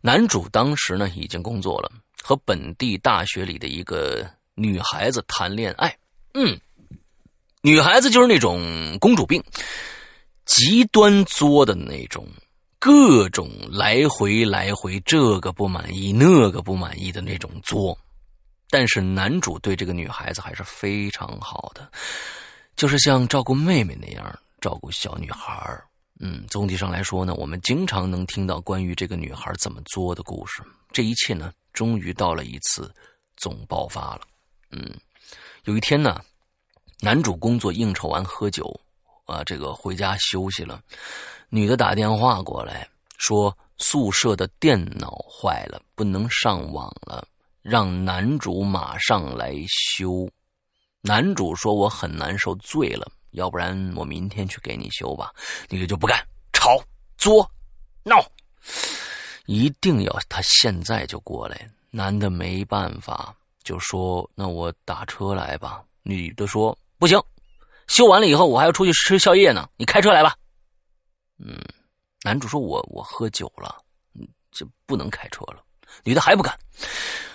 [0.00, 5.94] 男主当时呢已经工作了，和本地大学里的一个女孩子谈恋爱。
[6.32, 6.58] 嗯，
[7.60, 9.44] 女孩子就是那种公主病，
[10.44, 12.26] 极端作的那种。
[12.78, 17.96] 各种来回来回，这个不满意，那个不满意的那种作，
[18.68, 21.90] 但是男主对这个女孩子还是非常好的，
[22.76, 25.82] 就是像照顾妹妹那样照顾小女孩
[26.20, 30.62] 嗯，总体上来说呢，我们经常能听到关于这个女孩怎么作的故事。
[30.92, 32.94] 这一切呢，终于到了一次
[33.38, 34.20] 总爆发了。
[34.70, 34.94] 嗯，
[35.64, 36.20] 有一天呢，
[37.00, 38.78] 男主工作应酬完喝酒，
[39.24, 40.80] 啊，这个回家休息了。
[41.48, 47.26] 女的打电话过来，说宿舍的电脑坏了，不能上网了，
[47.62, 50.28] 让男主马上来修。
[51.00, 55.32] 男主说我很难受，醉了，要不然我明天去给你修吧。
[55.68, 56.18] 女的就不干，
[56.52, 56.82] 吵、
[57.18, 57.48] 作、
[58.02, 58.24] 闹，
[59.46, 61.70] 一定要他现在就过来。
[61.90, 65.82] 男的没办法，就说那我打车来吧。
[66.02, 67.22] 女的说不行，
[67.86, 70.34] 修完了以后我还要出去吃宵夜呢，你开车来吧。
[71.38, 71.60] 嗯，
[72.22, 73.76] 男主说：“我我喝酒了，
[74.14, 75.62] 嗯，就不能开车了。”
[76.04, 76.56] 女的还不敢，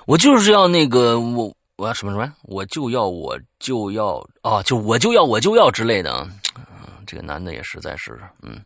[0.05, 6.27] 我就是要那个我我要什么什么，我就要我就要啊，就我就要我就要之类的。
[6.55, 8.59] 嗯，这个男的也实在是，嗯，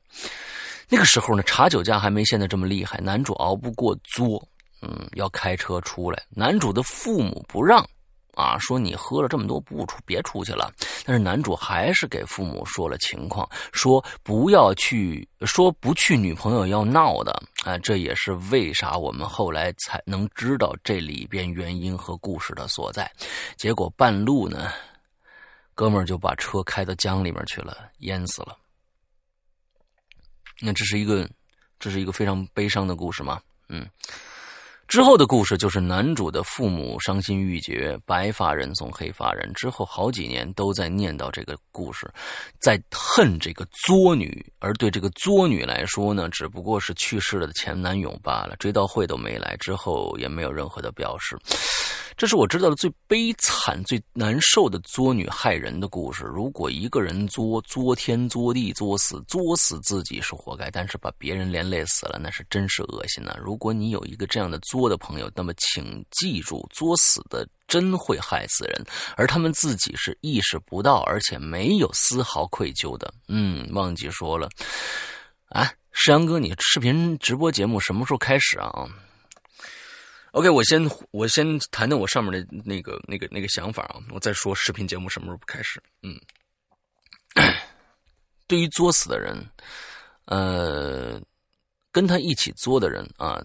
[0.88, 3.00] 那个时候呢，查酒驾还没现在这么厉害。
[3.00, 4.48] 男主熬不过作，
[4.82, 6.24] 嗯，要开车出来。
[6.30, 7.88] 男主的父母不让。
[8.36, 10.72] 啊，说你喝了这么多不出，别出去了。
[11.06, 17.32] 但是男主还是给父母说了情况，说不要去，说不去，女朋友要闹的。
[17.64, 23.10] 啊，这也是为啥我们后来才能知道这里边原因和故事的所在。
[23.56, 24.72] 结果半路呢，
[25.74, 28.58] 哥们就把车开到江里面去了，淹死了。
[30.60, 31.30] 那这是一个，
[31.80, 33.42] 这是一个非常悲伤的故事吗？
[33.70, 33.88] 嗯。
[34.94, 39.52] 之后的故事就是男主的父母伤心欲绝，白发人送黑发人。
[39.56, 42.08] 之后好几年都在念叨这个故事，
[42.60, 48.56] 在恨这个作女，而对这个作女来说呢，只不过是去世了的前男友罢了。
[48.58, 51.36] 追悼会都没来，之后也没有任何的表示。
[52.16, 56.24] 这是我知道的最悲惨、最难受的作女害人的故事。
[56.26, 63.36] 如果一个人作作天、作地、作死，作死自己是活该，但是把别人连累死了，那是真是恶心呐！
[63.42, 68.86] 如果你有一个这样的作的朋友，那么请记住，作死的真会害死人，
[69.18, 73.12] 而他们自己是意识不到，而且没有丝毫愧疚的。
[73.28, 74.48] 嗯，忘记说了，
[75.50, 78.88] 啊，世阳哥，你视频直播节目什么时候开始啊
[80.34, 85.80] ？OK，我先我先谈谈我上面的那个那个那个想法啊，我再说视频节目什么时候开始。
[86.02, 86.20] 嗯，
[88.48, 89.38] 对于作死的人，
[90.26, 91.22] 呃，
[91.92, 93.40] 跟他一起作的人啊，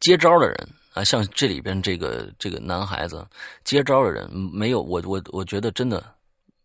[0.00, 3.24] 接招的人啊，像这里边这个这个男孩子
[3.62, 6.04] 接招的人，没有我我我觉得真的，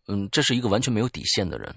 [0.08, 1.72] 嗯，这是一个完全没有底线的人。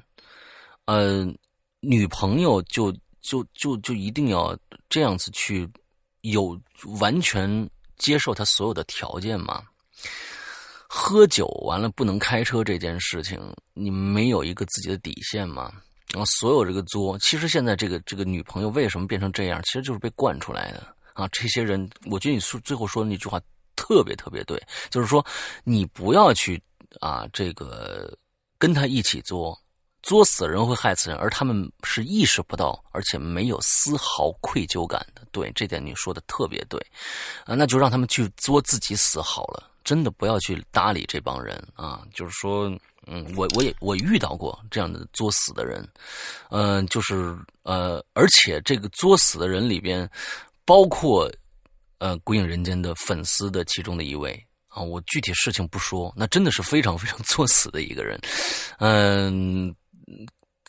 [0.85, 1.31] 呃，
[1.79, 2.91] 女朋友就
[3.21, 4.57] 就就就一定要
[4.89, 5.69] 这样子去
[6.21, 6.59] 有
[6.99, 7.69] 完全。
[7.97, 9.63] 接受他所有的条件吗？
[10.87, 13.39] 喝酒完了不能开车这件事情，
[13.73, 15.71] 你没有一个自己的底线吗？
[16.11, 21.27] 然后所有这个作，其实现在这个这个女朋友为什么变成这样，其实就是被惯出来的啊！
[21.29, 23.41] 这些人，我觉得你说最后说的那句话
[23.75, 25.25] 特别特别对，就是说
[25.63, 26.61] 你不要去
[26.99, 28.15] 啊，这个
[28.59, 29.59] 跟他一起作。
[30.03, 35.25] 作死人会害死人，而他们是意识不到，而且没有丝毫愧疚感的。
[35.31, 36.79] 对这点你说的特别对，
[37.45, 39.71] 啊，那就让他们去作自己死好了。
[39.83, 42.03] 真的不要去搭理这帮人啊！
[42.13, 42.69] 就是说，
[43.05, 45.85] 嗯，我我也我遇到过这样的作死的人，
[46.51, 50.09] 嗯，就是呃，而且这个作死的人里边，
[50.63, 51.29] 包括
[51.97, 58.17] 呃《鬼影人间》的粉丝的其中的一位啊，我具体事情不说，那真的是非常非常作死的一个人，
[58.79, 59.73] 嗯。
[60.07, 60.25] 嗯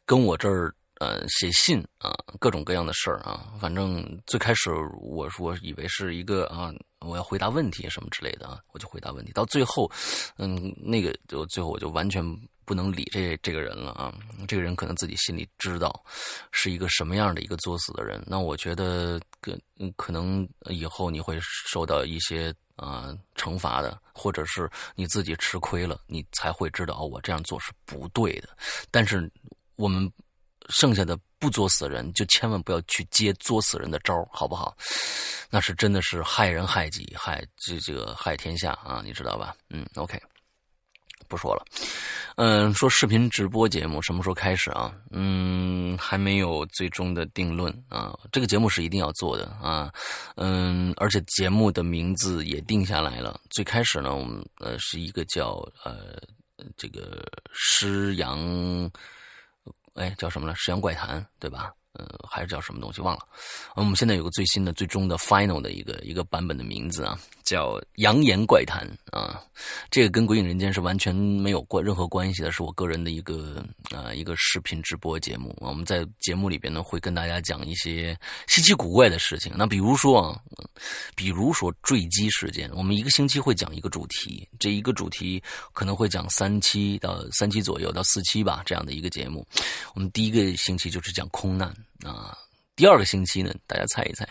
[0.06, 3.54] 跟我这儿呃写信啊，各种各样的事儿啊。
[3.58, 4.70] 反正最开始
[5.00, 9.32] 我说以为是一个啊，我要回答问题什么之类的啊，我就回答问题。
[9.32, 9.90] 到最后，
[10.36, 12.22] 嗯，那个就最后我就完全
[12.66, 14.14] 不能理这这个人了啊。
[14.46, 16.04] 这个人可能自己心里知道
[16.52, 18.22] 是一个什么样的一个作死的人。
[18.26, 19.58] 那我觉得可
[19.96, 22.54] 可能以后你会受到一些。
[22.76, 28.48] 啊，惩罚的，或者是你自己吃亏了，你才会知道我这样做是不对的。
[28.90, 29.30] 但是
[29.76, 30.10] 我们
[30.68, 34.76] 剩下的不作死人，就千万不要去接作死人的招好不好？
[35.50, 39.54] 那是真的是害人害己，害这这个害天下啊，你知道吧？
[39.70, 40.20] 嗯，OK。
[41.34, 41.64] 不说了，
[42.36, 44.94] 嗯，说视频直播节目什么时候开始啊？
[45.10, 48.16] 嗯，还没有最终的定论啊。
[48.30, 49.92] 这个节目是一定要做的啊，
[50.36, 53.40] 嗯，而且节目的名字也定下来了。
[53.50, 56.22] 最开始呢，我们呃是一个叫呃
[56.76, 58.88] 这个诗阳，
[59.94, 60.54] 哎叫什么了？
[60.54, 61.72] 诗阳怪谈，对吧？
[61.94, 63.22] 呃，还是叫什么东西忘了。
[63.76, 69.40] 我们现在有个最新的、最终的 final 的一个一个版本的名字啊，叫《扬言怪谈》啊。
[69.90, 75.56] 这个跟《鬼影人间》是完全没有关任何关系的，是我个人的一个啊一个视频直播节目。
[75.60, 78.18] 我们在节目里边呢，会跟大家讲一些
[78.48, 79.52] 稀奇古怪的事情。
[79.56, 80.40] 那比如说啊，
[81.14, 85.42] 比如说坠机事件，我们一个星期会讲一个主题，这一个主题
[85.72, 89.46] 可能会讲三期到三期左右到四期吧，这样的一个节目。
[89.94, 91.68] 我们第一个星期就是讲空难。
[92.02, 92.36] 啊，
[92.76, 94.28] 第二个星期呢，大家猜一猜，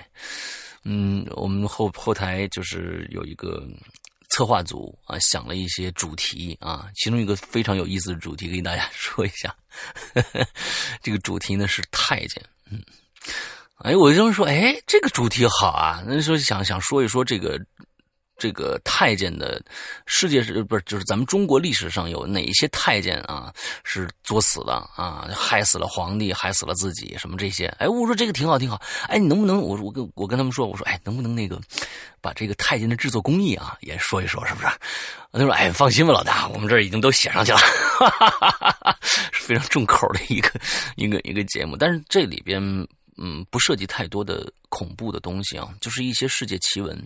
[0.84, 3.66] 嗯，我们后后台就是有一个
[4.30, 9.56] 策划组啊，想了一些主题啊，其中一个非常有意思的主题，跟大家说一下。
[11.02, 12.84] 这个主题呢是太监，嗯，
[13.78, 17.60] 哎，我就说，哎，这个主题好啊，那说想想说一说这个。
[18.44, 19.62] 这个太监的
[20.06, 23.54] 世界是不是就是咱们中国历史上有哪些太监啊
[23.86, 27.68] 是作死的啊，害死了皇帝，害死了自己什么这些？
[27.80, 28.82] 哎，我说这个挺好，挺好。
[29.08, 31.58] 哎，你能不能我我跟我跟他们说，我说哎，能不能那个
[32.20, 34.68] 把这个太监的制作工艺啊也说一说，是不是？
[35.32, 38.98] 他说哎，放心吧，老大，我们这儿已经都写上去了，哈哈哈
[39.32, 40.52] 是非常重口的一个
[40.98, 41.78] 一个一个节目。
[41.78, 42.62] 但是这里边
[43.16, 47.02] 嗯不涉及太多的恐怖的东西啊，就是一些世界奇闻。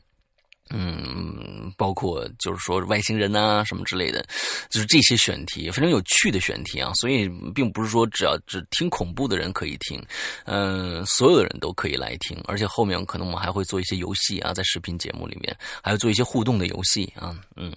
[0.69, 4.25] 嗯，包括就是说外星人呐什么之类的，
[4.69, 10.03] 就是这些选题非常有趣的选题啊，所以并不是说只要只听恐怖的人可以听，
[10.45, 17.73] 嗯，所有的人都可以来听，而且后面可能我们还会做一些游戏啊，在视频节目里面还要做一些互动的游戏啊，嗯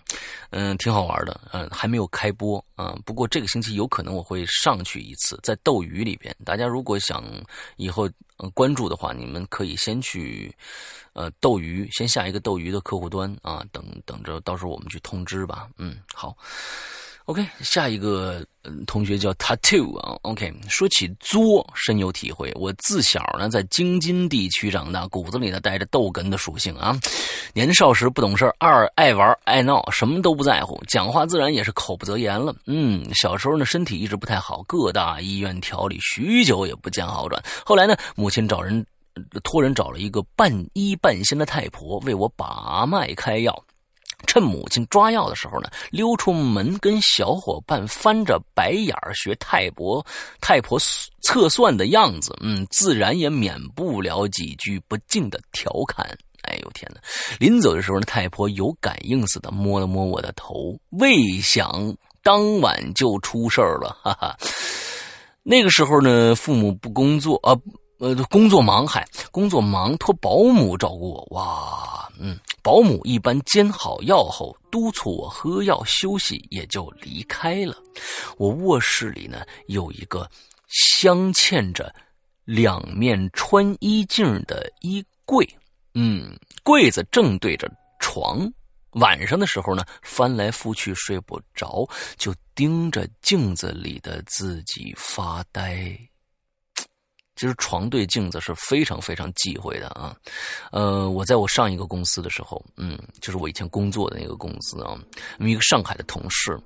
[0.51, 7.25] 嗯，挺好玩的，嗯，还没有开播啊，不过这个星期有可能我会上去一次，在斗鱼里边，大家如果想
[7.77, 8.09] 以后
[8.55, 10.55] 关注的话，你们可以先去。
[11.13, 15.67] 呃，斗鱼先下一个斗鱼的客户端啊，等等着，到时候我们去通知吧。
[15.77, 16.37] 嗯，好
[17.25, 18.47] ，OK，下一个
[18.87, 22.53] 同学叫 Tattoo 啊，OK，说起作深有体会。
[22.55, 26.97] 我自小呢在京津地区长大，骨子里呢带着逗哏的属性啊。
[27.53, 32.55] 年少时不懂事二爱玩爱闹，什么都不在乎，讲话自然也是口不择言了。
[32.67, 37.43] 嗯，小时候呢身体一直不太好，各大医院调理许久也不见好转。
[37.67, 38.87] 后来呢，母亲找人。
[39.43, 43.65] 托人找了一个半医半仙的太婆为我把脉开药，
[44.27, 50.05] 趁母亲抓药的时候呢，溜出门跟小伙伴翻着白眼儿学太婆
[50.41, 50.79] 太婆
[51.23, 56.07] 测算的样子，嗯，自然也免不了几句不敬的调侃。
[56.43, 57.01] 哎呦天哪！
[57.39, 64.37] 临走的时候呢，太婆有感应似的摸了摸我的头，未想当晚就出事儿了，哈哈。
[65.43, 67.55] 那个时候呢，父母不工作啊。
[68.01, 71.27] 呃，工作忙还工作忙，托保姆照顾我。
[71.33, 77.77] 哇，嗯，保姆一般煎好药后，督促我喝药休息，也就离开了。
[78.39, 80.27] 我卧室里呢，有一个
[80.69, 81.95] 镶嵌着
[82.47, 85.47] 两面穿衣镜的衣柜，
[85.93, 88.51] 嗯，柜子正对着床。
[88.93, 91.87] 晚上的时候呢，翻来覆去睡不着，
[92.17, 95.95] 就盯着镜子里的自己发呆。
[97.41, 100.15] 其实床对镜子是非常非常忌讳的啊，
[100.73, 104.95] 呃，我在我上一个公司的时候，嗯，就是我以前工作的那个公司啊，
[105.39, 106.61] 一个上海的同事，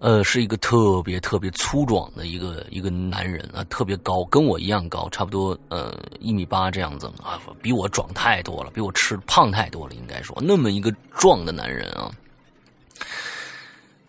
[0.00, 12.12] 呃，是一个特别特别粗壮的一个一个男人啊，特别高，跟我一样高，差不多呃一米八这样子啊，比我壮太多了，比我吃胖太多了，应该说那么一个壮的男人啊，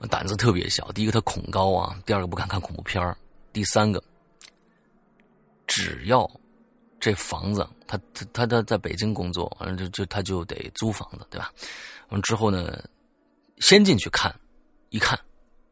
[0.09, 0.91] 胆子特别小。
[0.91, 3.15] 第一个他恐高啊，第二个不敢看恐怖片
[3.53, 4.03] 第三个。
[5.67, 6.29] 只要
[6.99, 11.51] 这房子，他他他他在北京工作，完了就就他就得租房子，对吧？
[12.09, 12.83] 完之后呢，
[13.59, 14.33] 先进去看，
[14.89, 15.19] 一看，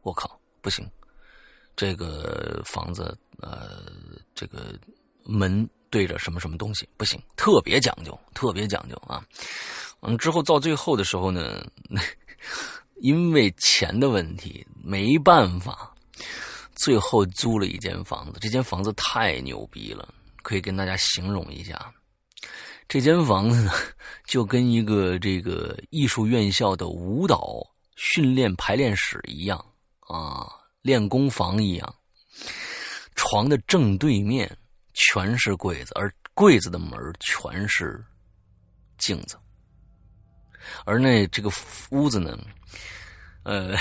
[0.01, 0.89] 我靠，不行，
[1.75, 3.83] 这个房子呃，
[4.35, 4.77] 这个
[5.23, 9.23] 门对着什么什么东西不行，特别讲究，特别讲究啊。
[10.01, 11.65] 嗯，之后到最后的时候呢，
[12.95, 15.95] 因为钱的问题，没办法，
[16.83, 18.39] 最后租了一间房子。
[18.41, 21.93] 这间房子太牛逼了，可以跟大家形容一下。
[22.89, 23.71] 这间房子呢，
[24.27, 27.65] 就跟一个这个艺术院校的舞蹈
[27.95, 29.57] 训练排练室一样
[30.01, 30.45] 啊，
[30.81, 31.95] 练功房一样。
[33.15, 34.53] 床的正对面
[34.93, 38.03] 全是柜子，而柜子的门全是
[38.97, 39.37] 镜子。
[40.83, 41.49] 而那这个
[41.91, 42.37] 屋子呢，
[43.43, 43.73] 呃，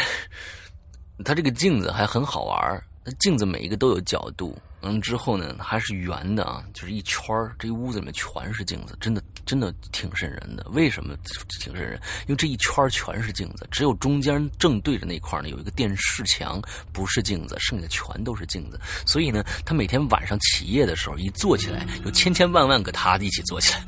[1.24, 4.56] 它这个镜子还很好玩那那镜子每一个都有角度。
[4.84, 7.24] 嗯，之后呢，还是圆的啊，就是一圈
[7.56, 10.66] 这一屋子里面全是镜子，真的真的挺瘆人的。
[10.70, 11.14] 为什么
[11.60, 11.92] 挺瘆人？
[12.26, 16.60] 因为这一圈全是镜子，只有中间正对着那块呢有一个电视墙，
[16.92, 18.80] 不是镜子，剩下全都是镜子。
[19.06, 23.84] 所以呢，他每天晚上起夜的时候，一坐起来，有千千万万个他一起坐起来，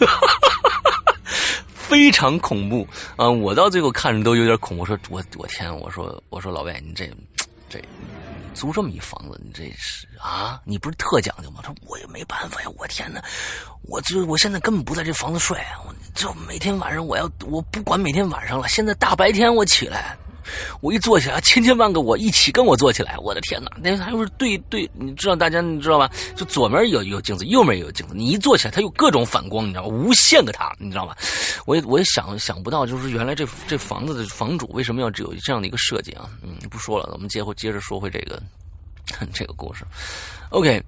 [1.72, 2.86] 非常恐怖
[3.16, 3.30] 啊！
[3.30, 7.10] 我到最后看着都有点恐怖，说我我天，我说我说老外，你这
[7.70, 7.82] 这。
[8.54, 10.60] 租这么一房子，你这是啊？
[10.64, 11.60] 你不是特讲究吗？
[11.62, 12.68] 他说我也没办法呀！
[12.78, 13.22] 我天哪，
[13.82, 15.80] 我就我现在根本不在这房子睡啊！
[15.86, 20.16] 我就每天晚上我要我不管每天晚上了，现在大白天我起来。
[20.80, 23.70] 我一坐起来，千千万个我一起跟我坐起来，我的天哪！
[23.82, 26.10] 那还是对对，你知道大家你知道吧？
[26.36, 29.88] 就左面有有镜子，右面也有镜子，你一坐起来，它有各种反光，你知道吗？
[29.88, 31.16] 无限个它，你知道吧？
[31.66, 36.28] 我也我也想想不到，就是原来这这房子的房主为什么要只有这样的一个设计啊？
[36.42, 38.42] 嗯，不说了，我们接回接着说回这个
[39.32, 39.84] 这个故事。
[40.50, 40.82] OK，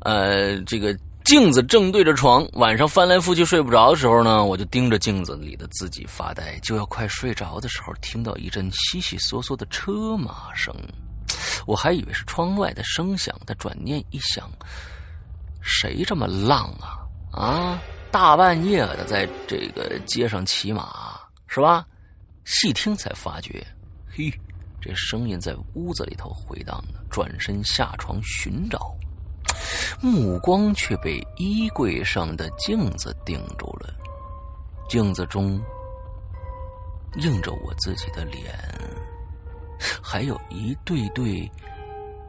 [0.00, 0.96] 呃，这个。
[1.24, 6.58] 镜子正对着床，晚上翻来覆去睡不着的时候呢，我就盯着镜子里的自己发呆。
[6.60, 10.74] 就要快睡着的时候，听到一阵悉悉嗦嗦的车马声，
[11.66, 13.34] 我还以为是窗外的声响。
[13.46, 14.50] 但转念一想，
[15.60, 16.98] 谁这么浪啊？
[17.32, 21.86] 啊，大半夜的在这个街上骑马是吧？
[22.44, 23.64] 细听才发觉，
[24.10, 24.32] 嘿，
[24.80, 26.98] 这声音在屋子里头回荡呢。
[27.08, 28.94] 转身下床寻找。
[30.00, 33.92] 目光却被衣柜上的镜子定住了，
[34.88, 35.60] 镜子中
[37.16, 38.52] 映着我自己的脸，
[40.02, 41.50] 还有一对对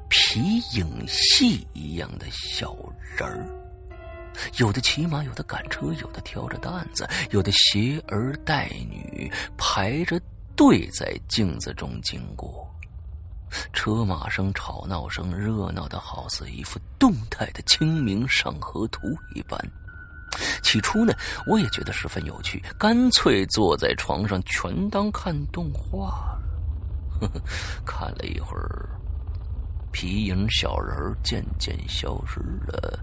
[0.09, 2.75] 皮影戏一样的小
[3.17, 3.47] 人儿，
[4.57, 10.21] 有的骑马，有的赶车，有的挑着担子，有的携儿带女，排着
[10.55, 12.69] 队在镜子中经过。
[13.71, 16.79] 车马声、吵闹声，热闹的好似一幅
[17.33, 19.59] 态的《清明上河图》一般。
[20.61, 21.13] 起初呢，
[21.47, 26.41] 我也觉得十分有趣，干脆坐在床上全当看动画了。
[27.21, 27.41] 呵 呵
[27.85, 28.89] 看了一会儿，
[29.91, 32.99] 皮影小人渐渐消失了，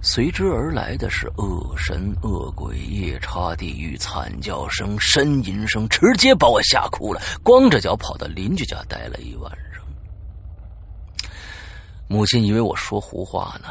[0.00, 9.67] 随之而来的是恶神恶鬼、夜叉地狱、惨叫声、呻吟声，直接把我吓哭了，光着脚跑到邻居家待了一晚上。
[12.08, 13.68] 母亲以为我说胡话呢，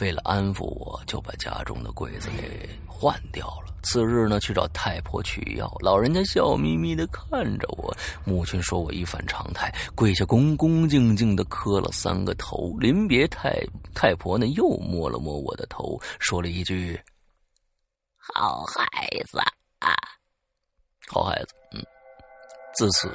[0.00, 3.74] 为了安抚我，就把家中的柜子给换掉了。
[3.82, 7.92] 次日呢，去找太婆取药，老人家笑眯眯的看着我。
[8.24, 12.76] 母亲说我一反常态，跪下恭恭敬敬的磕了三个头。
[12.78, 13.60] 临别，太
[13.94, 17.00] 太婆呢又摸了摸我的头，说了一句
[18.32, 19.38] ：“好孩子
[19.80, 19.92] 啊，
[21.08, 21.84] 好孩子。”嗯，
[22.74, 23.10] 自此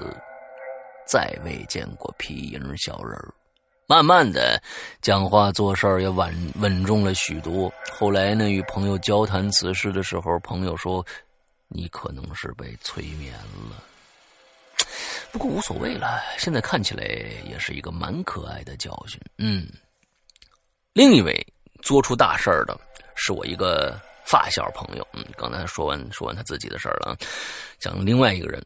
[1.07, 3.33] 再未见过皮影小人儿。
[3.91, 4.57] 慢慢的，
[5.01, 7.69] 讲话做事儿也稳稳重了许多。
[7.91, 11.05] 后来呢，与朋友交谈此事的时候，朋友说
[11.67, 13.33] ：“你可能是被催眠
[13.69, 13.83] 了。”
[15.29, 17.03] 不过无所谓了，现在看起来
[17.49, 19.19] 也是一个蛮可爱的教训。
[19.37, 19.67] 嗯，
[20.93, 21.45] 另一位
[21.81, 22.79] 做出大事儿的
[23.15, 25.05] 是我一个发小朋友。
[25.11, 27.17] 嗯，刚才说完说完他自己的事儿了，
[27.77, 28.65] 讲另外一个人，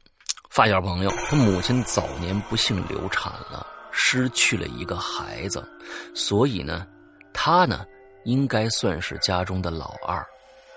[0.52, 3.66] 发小朋友，他母亲早年不幸流产了。
[3.98, 5.66] 失去了一个孩子，
[6.14, 6.86] 所以呢，
[7.34, 7.86] 他呢
[8.26, 10.18] 应该算是家中的老二，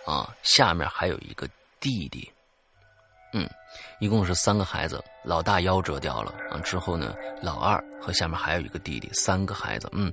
[0.06, 1.48] 啊，下面还有一个
[1.80, 2.30] 弟弟，
[3.32, 3.48] 嗯，
[3.98, 7.12] 一共是三个孩子，老大夭折掉了啊，之后呢，
[7.42, 10.12] 老二和下面还有一个弟弟，三个孩子，嗯，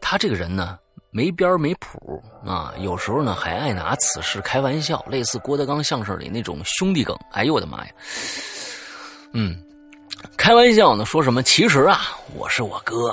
[0.00, 0.76] 他这个人呢
[1.10, 7.92] 没边没谱啊，有时候呢还爱拿此事开玩笑，类似郭德纲相声里那种兄弟梗，哎呦我的妈呀，
[9.34, 9.69] 嗯。
[10.36, 11.42] 开玩笑呢，说什么？
[11.42, 13.10] 其实啊，我是我哥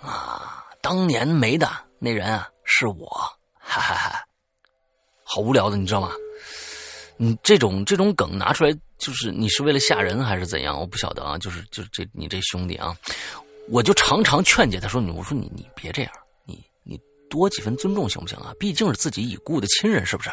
[0.00, 3.06] 啊，当年没的那人啊是我，
[3.58, 4.24] 哈哈哈，
[5.22, 6.12] 好无聊的，你知道吗？
[7.16, 10.78] 你这种这种梗拿出来，就是你是为了吓人还是怎样？
[10.78, 12.96] 我不晓得啊，就是就是这你这兄弟啊，
[13.68, 16.12] 我就常常劝解他说你，我说你你别这样，
[16.44, 18.52] 你你多几分尊重行不行啊？
[18.58, 20.30] 毕竟是自己已故的亲人，是不是？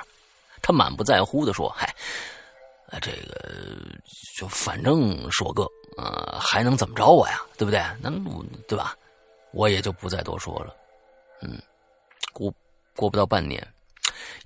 [0.62, 1.94] 他满不在乎的说：“嗨，
[3.02, 3.52] 这个
[4.38, 5.68] 就反正是我哥，
[5.98, 7.42] 呃，还能怎么着我呀？
[7.58, 7.82] 对不对？
[8.02, 8.10] 那
[8.68, 8.96] 对吧？
[9.52, 10.76] 我也就不再多说了。
[11.42, 11.62] 嗯，
[12.34, 12.54] 过
[12.96, 13.66] 过不到半年，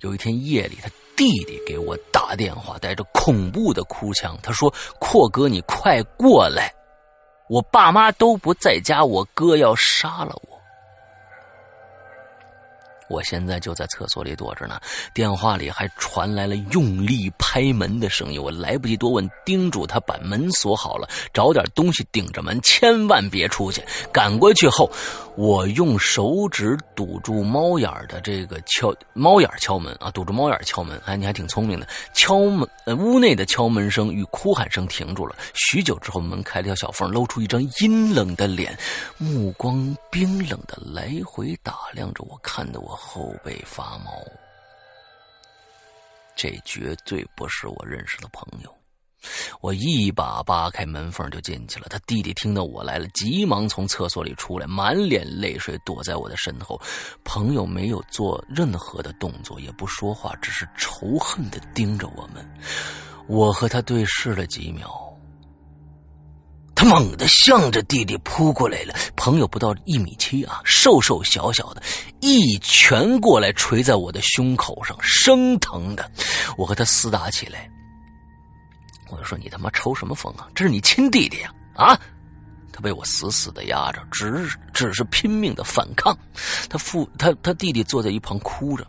[0.00, 6.72] 有一天夜里，他弟弟给我打电话，带着恐怖的哭腔，他说：‘阔哥，你快过来！’”
[7.50, 10.49] 我爸妈都不在家，我哥要杀了我。
[13.10, 14.80] 我现在就在厕所里躲着呢，
[15.12, 18.40] 电话里还传来了用力拍门的声音。
[18.40, 23.82] 我来不及多问，叮嘱他把门锁好了，找点东西顶着门，千万别出去。
[24.12, 24.88] 赶过去后，
[25.36, 31.00] 我用手指堵住猫眼的这个敲猫眼敲门啊，堵住猫眼敲门。
[31.06, 31.88] 哎，你还挺聪明的。
[32.12, 35.34] 敲门，呃屋内的敲门声与哭喊声停住了。
[35.54, 38.76] 许久之后，门开了条小缝，露出一张阴冷的脸，
[39.18, 42.94] 目光冰冷的来回打量着我，看得我。
[42.94, 44.12] 后背发毛，
[46.36, 48.79] 这绝对不是我认识的朋友。
[49.60, 51.86] 我一把扒开门缝就进去了。
[51.90, 56.80] 他弟弟听到我来了，急忙从厕所里出来，满脸泪水，躲在我的身后。
[57.24, 62.48] 朋友没有做任何的动作，也不说话，只是仇恨的盯着我们。
[63.28, 64.90] 我和他对视了几秒。
[66.74, 71.82] 他猛地向着弟弟扑过来了，朋友不到一米七啊，瘦瘦小小的，
[72.20, 76.10] 一拳过来捶在我的胸口上，生疼的，
[76.56, 77.70] 我和他厮打起来。
[79.10, 80.48] 我就说你他妈抽什么风啊？
[80.54, 81.52] 这是你亲弟弟呀！
[81.74, 81.98] 啊！
[82.72, 86.16] 他被我死死的压着，只只是拼命的反抗。
[86.68, 88.86] 他父他他弟弟坐在一旁哭着。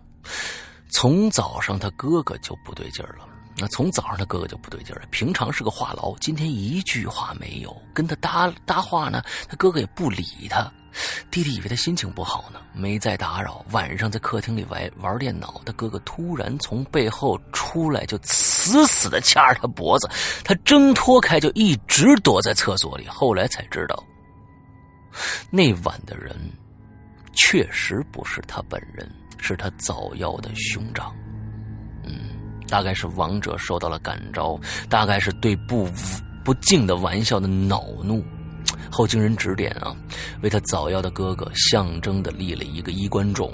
[0.91, 3.27] 从早上他哥哥就不对劲了。
[3.57, 10.71] 那从早上他哥哥就不对劲儿，平常是个话痨，今天一句话没有，跟他搭搭话呢，他哥哥也不理他。
[11.29, 13.63] 弟弟以为他心情不好呢，没再打扰。
[13.71, 20.09] 晚上在客厅里玩玩电脑，他哥哥突然从背后出来，就死死的掐着他脖子，
[20.43, 23.07] 他挣脱开就一直躲在厕所里。
[23.07, 24.03] 后来才知道，
[25.49, 26.35] 那晚的人
[27.33, 31.15] 确实不是他本人，是他早夭的兄长。
[32.71, 34.57] 大概是王者受到了感召，
[34.89, 35.89] 大概是对不
[36.43, 38.23] 不敬的玩笑的恼怒。
[38.89, 39.95] 后经人指点啊，
[40.41, 43.51] 为他早夭的哥哥象征的立了一个衣冠冢。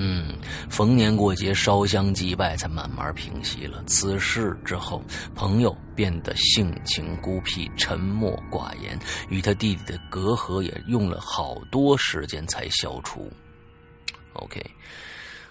[0.00, 0.34] 嗯，
[0.70, 3.82] 逢年过节烧香祭拜，才慢慢平息了。
[3.86, 5.02] 此事之后，
[5.34, 8.96] 朋友变得性情孤僻、沉默寡言，
[9.28, 13.28] 与他弟弟的隔阂也用了好多时间才消除。
[14.34, 14.64] OK。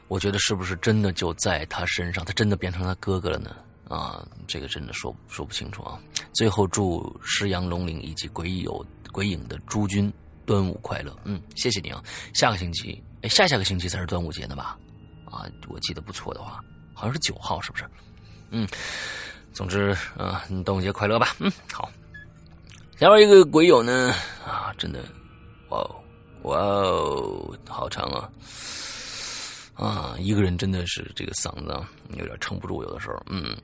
[0.07, 2.23] 我觉得是不是真的就在他身上？
[2.23, 3.55] 他真的变成他哥哥了呢？
[3.89, 5.99] 啊，这个真的说说不清楚啊。
[6.33, 10.11] 最后祝石阳龙鳞以及鬼友鬼影的诸君
[10.45, 11.15] 端午快乐。
[11.23, 12.03] 嗯，谢谢你啊。
[12.33, 14.77] 下个星期，哎，下下个星期才是端午节呢吧？
[15.25, 16.61] 啊，我记得不错的话，
[16.93, 17.85] 好像是九号，是不是？
[18.51, 18.67] 嗯，
[19.53, 21.35] 总之啊，端午节快乐吧。
[21.39, 21.89] 嗯，好。
[22.97, 24.13] 下边一个鬼友呢，
[24.45, 24.99] 啊，真的，
[25.69, 26.03] 哇哦，
[26.43, 28.29] 哇哦，好长啊。
[29.77, 31.85] 啊，一个人真的是这个嗓子
[32.17, 33.15] 有点撑不住，有的时候。
[33.27, 33.55] 嗯，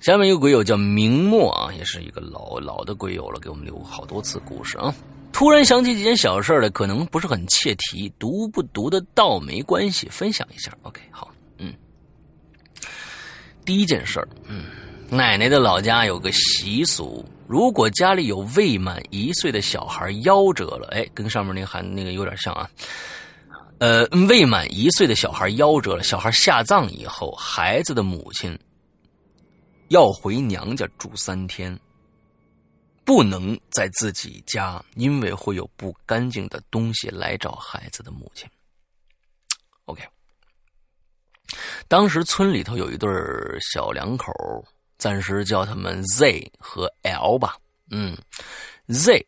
[0.00, 4.94] 下面一个鬼友叫明末啊，也是一个老老的鬼友了，给我们留好多次故事啊。
[5.30, 10.72] 突然想起几件小事来，可能不是很切题，读不读得到没关系，分享一下。
[10.82, 11.72] OK，好，嗯，
[13.64, 14.64] 第一件事儿，嗯，
[15.10, 22.68] 奶奶的老家有个习俗，如果家里有未满一岁的小孩夭折了，哎，跟上面那个含那个有点像啊。
[23.82, 28.56] 呃，未满一岁的小孩夭折了，小孩下葬以后，孩子的母亲
[29.88, 31.76] 要回娘家住三天，
[33.04, 38.48] 不能在自己家，因为会有不干净的东西来找孩子的母亲。
[39.86, 40.04] OK，
[41.88, 43.10] 当时村里头有一对
[43.60, 44.32] 小两口，
[44.96, 47.56] 暂时叫他们 Z 和 L 吧。
[47.90, 48.16] 嗯
[48.86, 49.26] ，Z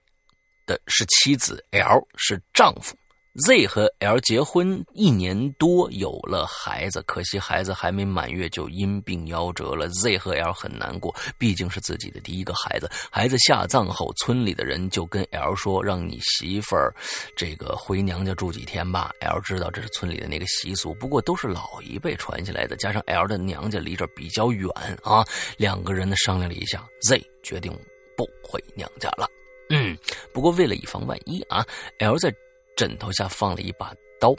[0.65, 2.97] 的是妻子，L 是丈夫。
[3.37, 9.89] Z 和 L 结婚一年多，有了孩子，可惜孩子还没满月就因病夭折了。
[9.89, 12.89] Z 和 L 很难过，毕竟是自己的第一个孩子。
[13.11, 16.95] 孩子下葬后，村里的人就跟 L 说：“让你媳妇儿
[17.35, 19.13] 这个回娘家住几天吧。
[19.19, 24.71] ”L 知道这是村里的那个习俗，不过都是老一辈传下来的，加上 L 的娘家离这比较远
[25.03, 25.25] 啊，
[25.57, 27.77] 两个人呢商量了一下，Z 决定
[28.17, 29.27] 不回娘家了。
[29.71, 29.99] 嗯，
[30.33, 31.67] 不过为了以防万一啊
[31.99, 32.33] ，L 在。
[32.77, 34.35] 枕头下放了一把刀。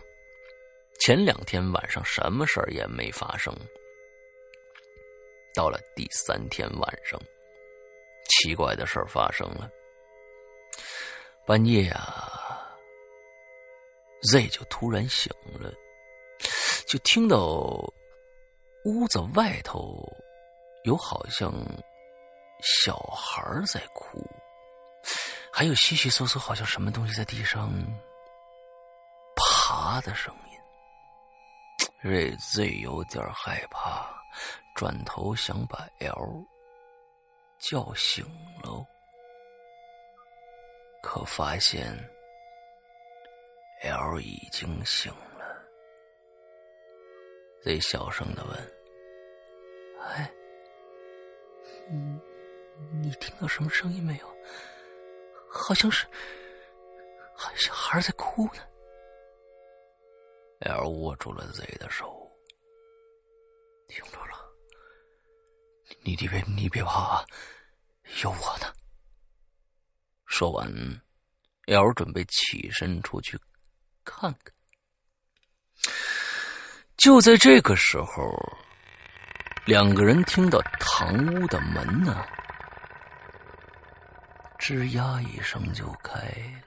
[0.99, 3.53] 前两天晚上什么事儿也没发生。
[5.53, 7.19] 到了第三天晚上，
[8.29, 9.69] 奇怪的事儿发生了。
[11.45, 12.75] 半夜啊
[14.31, 15.71] ，Z 就突然醒了，
[16.87, 17.39] 就听到
[18.83, 20.11] 屋子外头
[20.83, 21.53] 有好像
[22.61, 24.27] 小孩在哭，
[25.51, 27.71] 还有稀稀嗦嗦，好像什么东西在地上
[29.35, 30.59] 爬的声音。
[32.01, 34.07] 瑞 Z 有点害怕，
[34.75, 36.45] 转头想把 L
[37.57, 38.23] 叫醒
[38.63, 38.85] 喽，
[41.01, 41.87] 可发现
[43.81, 45.45] L 已经醒了。
[47.63, 48.73] Z 小声的问
[50.05, 50.31] ：“哎，
[51.89, 52.21] 你
[53.01, 54.27] 你听到什么声音没有？
[55.49, 56.05] 好像是，
[57.33, 58.61] 好像小孩在哭呢。”
[60.61, 62.31] L 握住了 Z 的手，
[63.87, 64.37] 听住了，
[66.01, 67.25] 你你别你别怕，
[68.23, 68.73] 有我呢。
[70.25, 70.67] 说完
[71.67, 73.37] ，L 准备起身出去
[74.03, 74.53] 看看。
[76.97, 78.57] 就在这个时候，
[79.65, 82.25] 两个人听到堂屋的门呢，
[84.57, 86.64] 吱呀一声就开了。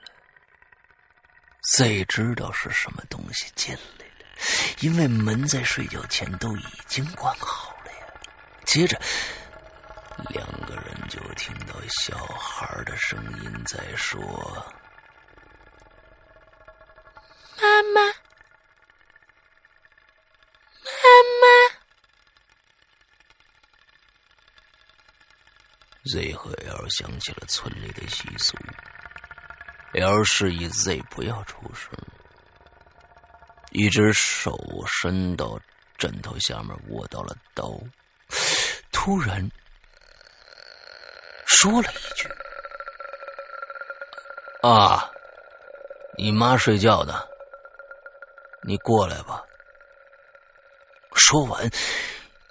[1.61, 4.11] Z 知道是什么东西进来了，
[4.79, 7.99] 因为门在睡觉前都已经关好了呀。
[8.65, 8.99] 接着，
[10.29, 14.19] 两个人就听到小孩的声音在说
[17.61, 18.01] ：“妈妈，
[20.83, 20.91] 妈
[21.41, 21.43] 妈。
[26.05, 28.57] ”Z 和 L 想起了村里的习俗。
[29.93, 31.91] L 示意 Z 不要出声，
[33.71, 34.55] 一只手
[34.87, 35.59] 伸到
[35.97, 37.71] 枕头下面握到了刀，
[38.91, 39.49] 突然
[41.45, 42.29] 说了一句
[44.61, 45.09] ：“啊，
[46.17, 47.25] 你妈睡觉呢，
[48.61, 49.43] 你过来吧。”
[51.15, 51.67] 说完，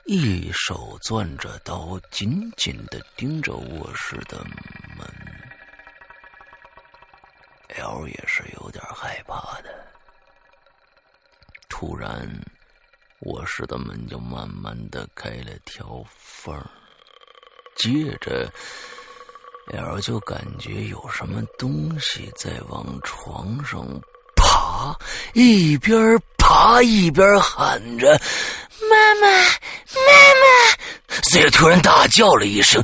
[0.05, 4.39] 一手攥着刀，紧紧的盯着卧室的
[4.97, 5.28] 门。
[7.77, 9.87] L 也是有点害怕的。
[11.69, 12.29] 突然，
[13.21, 16.55] 卧室的门就慢慢的开了条缝
[17.77, 18.51] 接着
[19.73, 23.87] ，L 就感觉有什么东西在往床上
[24.35, 24.97] 爬，
[25.35, 28.19] 一边爬一边喊着
[28.91, 32.83] ：“妈妈，妈妈！” Z 突然大叫了一声。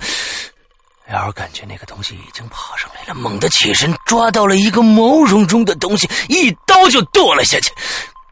[1.07, 7.71] L 感觉那个东西已经爬上来了，猛地起身，抓到了一个毛茸茸的东西，一刀就剁了下去。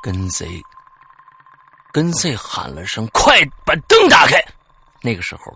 [0.00, 0.60] 跟贼
[1.92, 4.42] 跟贼喊了声：“快把灯打开！”
[5.02, 5.54] 那个时候，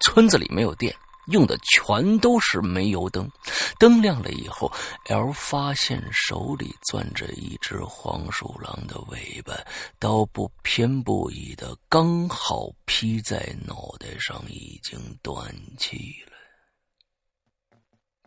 [0.00, 0.94] 村子里没有电，
[1.30, 3.30] 用的全都是煤油灯。
[3.78, 4.70] 灯亮了以后
[5.06, 9.54] ，L 发现手里攥着一只黄鼠狼的尾巴，
[9.98, 16.32] 刀不偏不倚的刚好劈在脑袋上，已经断气了。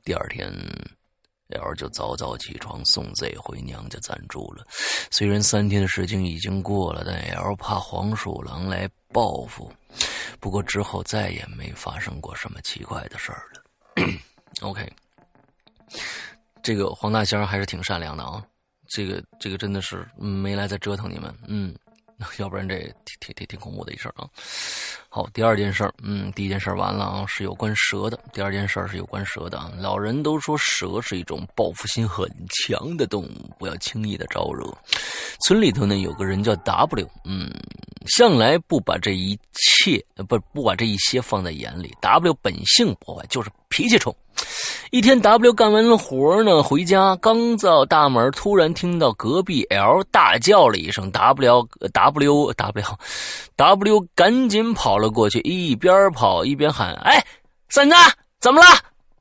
[0.04, 0.52] 第二天
[1.54, 4.66] ，L 就早早起床送 Z 回娘家暂住了。
[5.12, 9.72] 虽然三天的时间已经过了，但 L 怕黄鼠狼来报复。
[10.40, 13.64] 不过之后再也没发生过什么奇怪的事儿了。
[14.62, 14.92] OK，
[16.62, 18.44] 这个黄大仙还是挺善良的啊，
[18.90, 21.74] 这个这个真的是没来再折腾你们，嗯，
[22.38, 24.28] 要不然这挺挺挺挺恐怖的一事啊。
[25.10, 28.20] 好，第二件事儿，嗯，第一件事儿完了啊，是有关蛇的。
[28.34, 29.72] 第二件事儿是有关蛇的啊。
[29.78, 34.66] 老人都说蛇是一种报复心很强的动物，不要轻易的招惹。
[35.46, 37.52] 村里头呢有个人叫 W，嗯，
[38.08, 41.96] 向来不把这一切不不把这一些放在眼里。
[42.02, 44.16] W 本性破坏，就是脾气冲。
[44.92, 52.98] 一天，W 干完了活呢，回家刚到大门，突然听到隔壁 L 大叫了一声：“W W W
[53.56, 57.26] W！” 赶紧跑了过去，一边跑一边喊：“哎，
[57.70, 57.96] 婶子，
[58.40, 58.68] 怎么了？”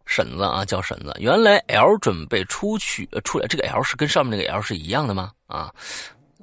[0.04, 1.14] 婶子啊，叫婶子。
[1.18, 3.46] 原来 L 准备出去，出来。
[3.46, 5.30] 这个 L 是跟上面那个 L 是一样的吗？
[5.46, 5.72] 啊，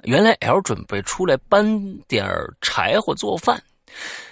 [0.03, 1.63] 原来 L 准备出来搬
[2.07, 2.27] 点
[2.61, 3.61] 柴火做饭，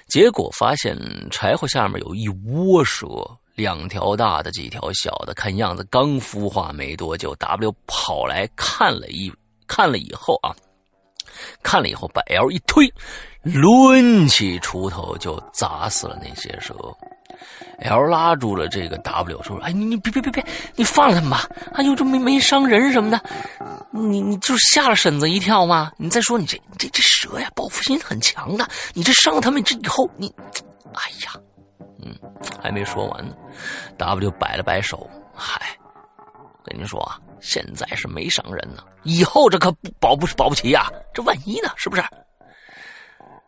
[0.08, 0.98] 结果发现
[1.30, 3.06] 柴火下面有一窝蛇。
[3.58, 7.34] 两条大的，几条小的，看样子刚孵化没多久。
[7.38, 9.34] W 跑来看了一
[9.66, 10.56] 看了以后啊，
[11.64, 12.88] 看了以后把 L 一推，
[13.42, 16.76] 抡起锄头就砸死了那些蛇。
[17.80, 20.46] L 拉住了这个 W，说：“哎，你你别别别别，
[20.76, 21.50] 你放了他们吧！
[21.74, 23.20] 哎呦，这没没伤人什么的，
[23.90, 25.92] 你你就吓了婶子一跳嘛。
[25.98, 30.32] 你再说你这这这蛇呀，报复心很强的，你这伤了他们这以后你，
[30.94, 31.34] 哎呀。”
[32.62, 33.36] 还没说完呢
[33.98, 35.78] ，W 摆了摆手，嗨，
[36.64, 41.70] 跟您说啊，现在是没伤人呢，以后这可保不保不齐呀，这万一呢？
[41.76, 42.04] 是不是？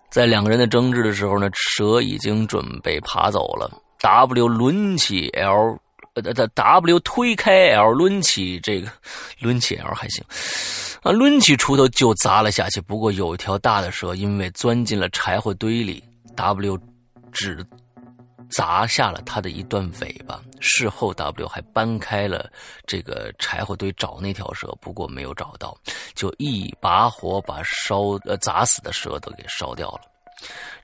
[0.10, 3.70] 在两个人的争执的时候呢，蛇已经准备爬走了。
[4.02, 5.78] W 抡起 L，
[6.16, 8.90] 呃，的 W 推开 L，抡起这个，
[9.42, 10.24] 抡起 L 还行，
[11.04, 12.82] 啊，抡起锄头就砸了下去。
[12.82, 16.04] 不过有一条大的蛇因为钻进了柴火堆里
[16.36, 16.80] ，W
[17.32, 17.64] 只
[18.50, 20.40] 砸下了他的一段尾巴。
[20.60, 22.52] 事后 W 还搬开了
[22.86, 25.78] 这个柴火堆找那条蛇，不过没有找到，
[26.16, 30.02] 就一把火把烧呃砸死的蛇都给烧掉了。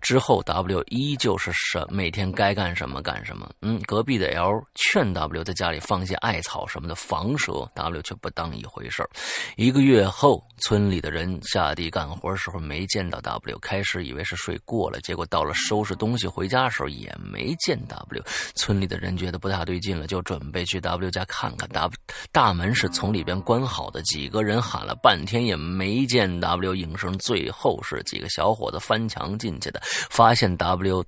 [0.02, 3.50] 之后，W 依旧是什每天该干什么干什么。
[3.62, 9.08] 嗯，隔壁的 L 劝 W 在家里放些艾草什么的防蛇，W 却不当一回事
[9.56, 18.24] 一个月后，村里的人下地干活时候没见到 W，开始以为是睡过了，结果到了收拾东西回家的时候也没见 W。
[18.56, 21.68] 村里的人觉得不大对劲了，就准备去 W 家看看。
[21.70, 21.92] W
[22.32, 29.80] 大门是从里边关好的，几个人喊了半天也没见 W 应声，最后是几个小伙子翻墙进进去的。
[30.10, 31.06] 发现 W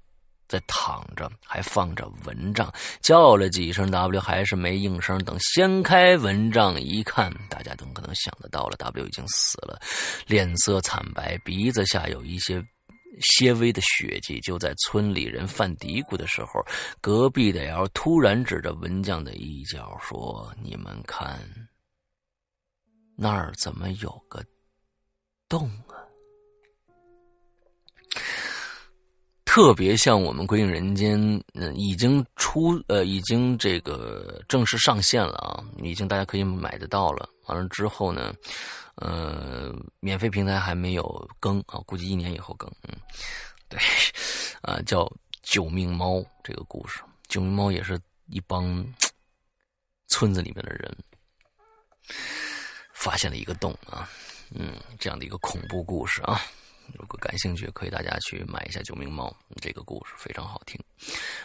[0.47, 5.21] 在躺着，还放着蚊帐，叫了几声 W 还是没应声。
[5.25, 9.77] 等掀开蚊帐一看，大家都可能想得到了，W 已经死了，
[10.25, 12.63] 脸色惨白，鼻子下有一些
[13.19, 14.39] 些微的血迹。
[14.39, 16.65] 就在村里人犯嘀咕的时候，
[17.01, 21.37] 隔壁的 L 突然指着蚊帐的一角说：“你们看，
[23.17, 24.41] 那儿怎么有个
[25.49, 25.99] 洞啊？”
[29.57, 31.19] 特别像我们《鬼影人间》，
[31.55, 37.27] 嗯，已经出，呃，已经这个正式上线了啊，已经大家可以买得到了。
[37.47, 38.31] 完了之后呢，
[38.97, 42.71] 呃，免费平台还没有更啊，估计一年以后更。
[42.83, 42.93] 嗯，
[43.67, 43.79] 对，
[44.61, 45.05] 啊，叫
[45.41, 48.85] 《救命猫》这个故事，《救命猫》也是一帮
[50.07, 50.95] 村子里面的人
[52.93, 54.07] 发现了一个洞啊，
[54.53, 56.39] 嗯，这样的一个恐怖故事啊。
[56.93, 59.29] 如果感兴趣，可以大家去买一下《救命猫》
[59.61, 60.79] 这个故事，非常好听。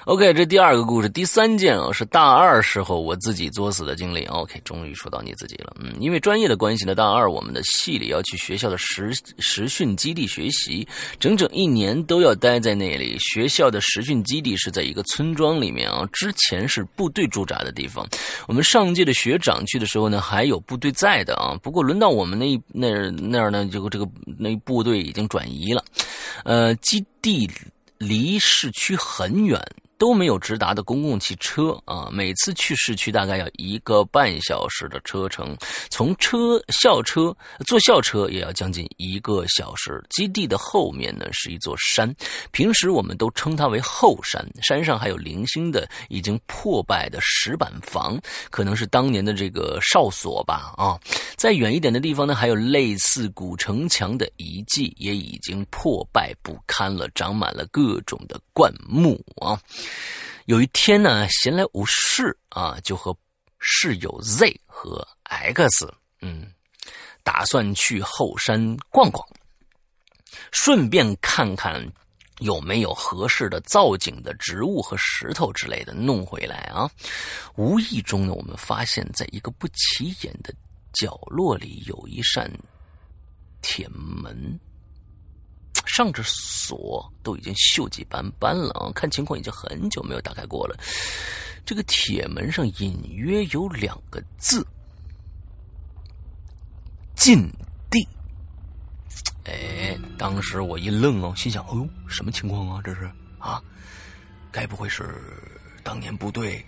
[0.05, 4.25] OK，这第二个故事，第三件啊，是大二时候我自己作死的经历。
[4.25, 5.77] OK，终于说到你自己了。
[5.79, 10.87] 嗯，因为专业的关系呢，大二我们的系里要去学校的实实训基地学习，
[11.21, 13.17] 整整一年都要待在那里。
[13.21, 18.05] 学校的实训基地是在一个村庄里面啊，之前是部队驻扎的地方。
[18.49, 21.55] 我们上届的学长去的时候呢，还有部队在的啊。
[21.63, 25.85] 不过轮到我们那那那儿呢，就这个那部队已经转移了，
[26.45, 27.49] 呃，基地
[28.03, 29.65] 离市区很远。
[30.03, 32.09] 都没有直达的公共汽车啊！
[32.11, 35.57] 每次去市区大概要一个半小时的车程，
[35.91, 37.33] 从车校车
[37.69, 40.03] 坐校车也要将近一个小时。
[40.11, 42.13] 基地的后面呢是一座山，
[42.51, 44.45] 平时我们都称它为后山。
[44.61, 50.99] 山上还有零星的已经破败的石板房，可能是当年的这个哨所吧啊！
[51.37, 59.57] 再远一点的地方呢，还有类似古城墙的遗迹，也已经破败不堪了，长满了各种的灌木啊。
[60.47, 63.17] 有一天呢，闲来无事啊，就和
[63.61, 66.53] 室友 Z 和 X，嗯，
[67.23, 69.25] 打算去后山逛逛，
[70.51, 71.81] 顺便看看
[72.41, 76.91] 有没有合适的造景的植物和石头之类的弄回来啊。
[77.57, 80.53] 无意中呢，我们发现在一个不起眼的
[80.93, 82.53] 角落里有一扇
[83.61, 84.59] 铁门。
[85.85, 88.93] 上着锁，都已经锈迹斑斑了啊！
[88.95, 90.77] 看情况已经很久没有打开过了。
[91.65, 94.67] 这个铁门上隐约有两个字
[97.15, 97.49] ：“禁
[97.91, 98.07] 地。”
[99.45, 102.81] 哎，当时我一愣哦，心想：“哦呦，什么情况啊？
[102.85, 103.63] 这是啊？
[104.51, 105.21] 该不会是
[105.83, 106.65] 当年部队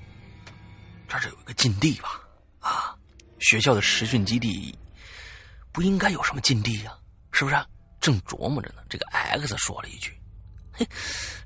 [1.06, 2.20] 这儿有一个禁地吧？
[2.60, 2.96] 啊，
[3.38, 4.76] 学校的实训基地
[5.70, 6.92] 不应该有什么禁地呀？
[7.30, 7.56] 是不是？”
[8.04, 10.14] 正琢磨着呢，这个 X 说了一句
[10.70, 10.86] ：“嘿，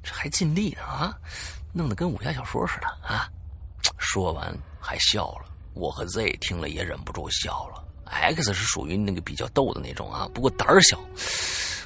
[0.03, 1.17] 这还尽力呢啊，
[1.73, 3.31] 弄得跟武侠小说似的啊！”
[3.97, 5.45] 说完还笑了。
[5.75, 7.87] 我和 Z 听了也忍不住笑了。
[8.07, 10.99] X 是属于那个比较逗的那种啊，不过胆儿小。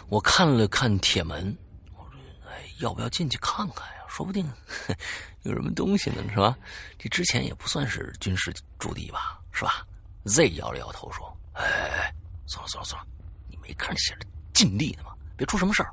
[0.09, 1.55] 我看了看铁门，
[1.95, 2.19] 我说
[2.49, 4.05] ：“哎，要不要进去看看呀？
[4.09, 4.51] 说不定
[5.45, 6.57] 有什么东西呢，是吧？
[6.99, 9.87] 这之前也不算是军事驻地吧，是吧
[10.25, 12.11] ？”Z 摇了摇头说：“哎，
[12.47, 13.07] 算了算了算了，
[13.51, 14.27] 你没看写着。”
[14.63, 15.91] 尽力的嘛，别出什么事儿！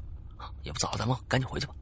[0.62, 1.74] 也不早了，咱们赶紧回去吧。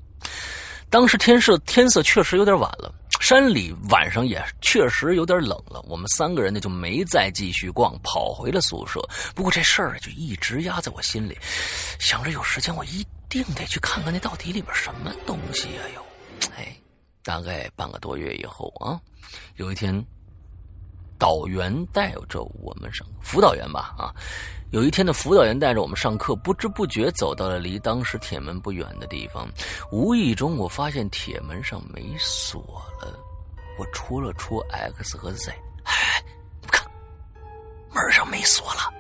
[0.89, 5.81] 当时天色天色确实有点晚了，山里晚上也确实有点冷了。
[5.81, 9.01] 我们三个人呢就没再继续逛，跑回了宿舍。
[9.35, 11.38] 不过这事儿就一直压在我心里，
[11.99, 15.81] 想着有时间我一定得去看看那到底里边什么东西呀！
[15.93, 16.05] 哟，
[16.55, 16.73] 哎，
[17.21, 18.97] 大概半个多月以后啊，
[19.57, 20.01] 有一天
[21.19, 24.15] 导员带着我们上辅导员吧啊。
[24.72, 29.47] 有一天的辅导员带着我们上课，不知不觉走到了离当时铁门不远的地方。
[29.91, 32.61] 无意中，我发现铁门上没锁
[33.01, 33.18] 了。
[33.80, 35.51] 我戳了戳 X 和 Z，
[35.84, 35.93] 哎，
[36.59, 36.86] 你们看，
[37.93, 38.93] 门上没锁了。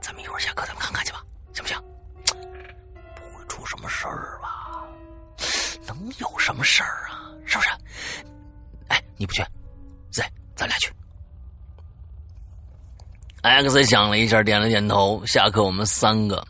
[0.00, 1.22] 咱们一会儿下课，咱们看看去吧，
[1.52, 1.80] 行不行？
[3.14, 4.84] 不会出什么事儿吧？
[5.86, 7.30] 能有什么事儿啊？
[7.44, 7.70] 是不是？
[8.88, 9.44] 哎，你不去
[10.10, 10.24] ，Z，
[10.56, 10.92] 咱俩去。
[13.42, 15.22] X 想了一下，点了点头。
[15.26, 16.44] 下课，我们三个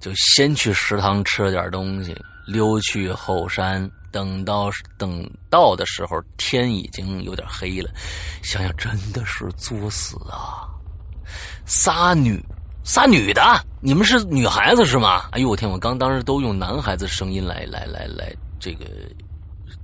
[0.00, 2.16] 就先去食堂吃了点东西，
[2.46, 3.90] 溜去后山。
[4.10, 7.90] 等到等到的时候，天已经有点黑了。
[8.42, 10.68] 想想真的是作死啊！
[11.64, 12.38] 仨女，
[12.84, 13.42] 仨女的，
[13.80, 15.30] 你们是女孩子是吗？
[15.32, 15.70] 哎呦我天！
[15.70, 18.30] 我刚当时都用男孩子声音来来来来
[18.60, 18.84] 这个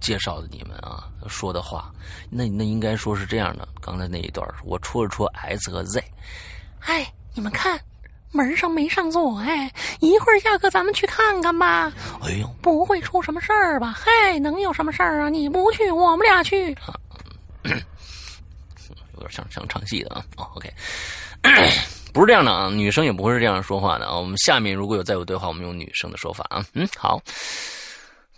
[0.01, 1.93] 介绍的你们啊，说的话，
[2.31, 3.67] 那那应该说是这样的。
[3.81, 6.03] 刚才那一段，我戳了戳 S 和 Z，
[6.81, 7.81] 哎，你们看。
[8.31, 11.91] 门上没上锁哎，一会儿下课咱们去看看吧。
[12.21, 13.97] 哎呦，不会出什么事儿吧？
[13.97, 15.31] 嗨，能有什么事儿啊？
[15.31, 16.77] 你不去，我们俩去。
[17.63, 20.23] 有点像像唱戏的啊。
[20.37, 20.71] 哦，OK，
[22.13, 24.15] 不是这样的啊，女生也不会是这样说话的啊。
[24.15, 26.63] 我们下面如果有再有对话，我们用女生的说法啊。
[26.75, 27.19] 嗯，好。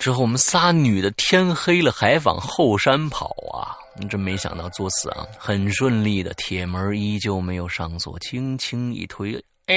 [0.01, 3.77] 之后我们仨女的天黑了还往后山跑啊，
[4.09, 5.27] 真没想到作死啊！
[5.39, 9.35] 很顺利的，铁门依旧没有上锁，轻轻一推。
[9.67, 9.77] 哎，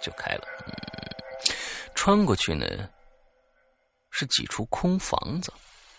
[0.00, 0.40] 就开了。
[0.66, 0.72] 嗯，
[1.94, 2.66] 穿过去呢，
[4.10, 5.52] 是几处空房子，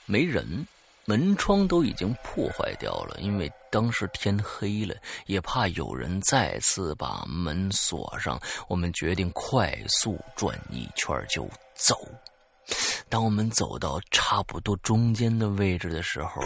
[0.08, 0.68] 没人，
[1.06, 3.16] 门窗都已经破坏掉了。
[3.22, 4.96] 因为当时天黑了，
[5.28, 11.48] 也怕有人再次把门锁上，我们决定快速转一圈就
[11.78, 11.96] 走。
[13.08, 16.42] 当我们走到差不多中间的位置的时候，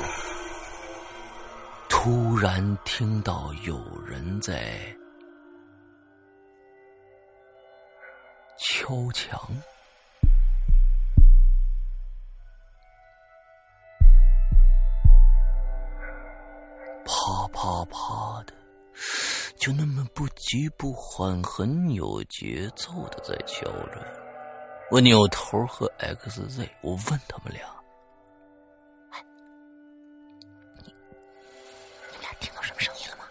[1.89, 4.77] 突然听到有人在。
[8.63, 9.39] 敲墙，
[17.03, 18.53] 啪啪啪的，
[19.57, 24.20] 就那么不急不缓、很有节奏的在敲着。
[24.91, 27.65] 我扭头和 X、Z，我问他们俩
[30.83, 33.23] ：“你你们俩听到什么声音了吗？”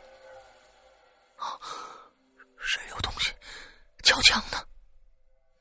[1.37, 1.61] 啊，
[2.57, 3.35] 谁有东西
[4.03, 4.57] 敲墙呢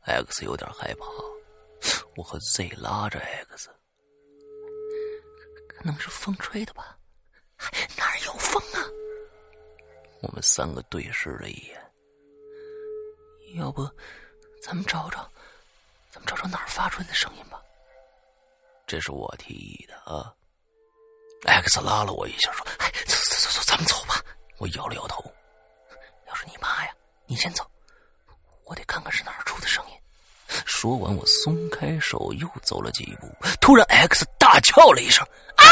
[0.05, 1.05] ？X 有点害怕，
[2.15, 3.69] 我和 Z 拉着 X，
[5.67, 6.97] 可能是风吹的吧？
[7.97, 8.87] 哪儿有风啊？
[10.21, 11.91] 我们三个对视了一眼，
[13.57, 13.85] 要不
[14.63, 15.29] 咱们找找，
[16.19, 17.61] 咱们找找哪儿发出来的声音吧？
[18.85, 20.33] 这是我提议的啊。
[21.45, 24.21] X 拉了我一下，说：“哎，走走走走，咱们走吧。”
[24.59, 25.23] 我摇了摇头。
[26.27, 26.91] 要是你妈呀，
[27.25, 27.65] 你先走，
[28.65, 29.93] 我得看看是哪儿出的声音。
[30.65, 33.27] 说完，我松开手，又走了几步。
[33.61, 35.63] 突然，X 大叫了一声“啊”，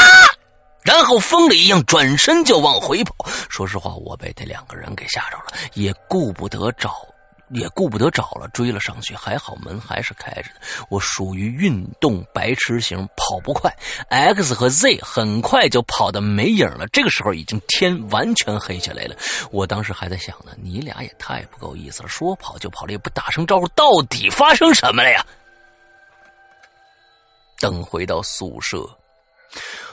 [0.86, 3.14] 然后疯了一样转身就往回跑。
[3.50, 7.06] 说实话，我被这两个人给吓着了，也顾不得找。
[7.50, 9.16] 也顾不得找了，追了上去。
[9.16, 10.62] 还好门还是开着的。
[10.90, 13.74] 我属于运动白痴型，跑不快。
[14.10, 16.86] X 和 Z 很快就跑得没影了。
[16.88, 19.16] 这个时候已经天完全黑下来了。
[19.52, 25.26] 我当时还在想呢，你俩也太不够意思了，说跑就跑了，也不打声招呼，到底发生什么了呀？
[27.60, 28.88] 等回到宿舍，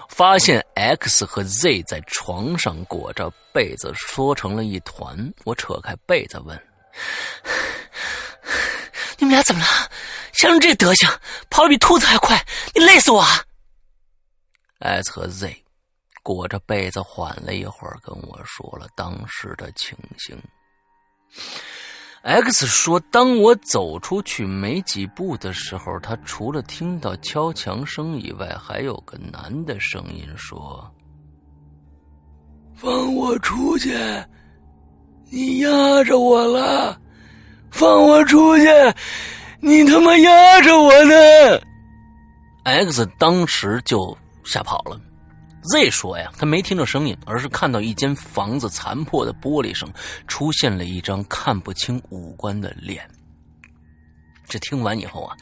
[0.08, 5.32] 发现 X 和 Z 在床上裹着被子缩成了一团。
[5.44, 6.60] 我扯开被子问。
[9.18, 9.66] 你们俩怎么了？
[10.32, 11.08] 吓成这德行，
[11.48, 12.44] 跑的比兔子还快！
[12.74, 13.24] 你累死我
[14.80, 15.56] ！S 和 Z
[16.24, 20.36] 裹着被子缓了一会儿，跟我说了当时的情形。
[22.22, 30.92] X 说，当我走出去没几步的时候，他除了听到敲墙声以外，还有个男的声音说
[32.74, 33.94] ：“放我出去！”
[35.34, 36.96] 你压着我了，
[37.72, 38.64] 放我出去！
[39.58, 41.14] 你他妈压着我呢
[42.62, 44.96] ！X 当时就吓跑了。
[45.62, 49.90] Z 说呀，他没听着声音，而是看到一间房子残破的玻璃上
[50.28, 53.04] 出现了一张看不清五官的脸。
[54.46, 55.36] 这听完以后啊，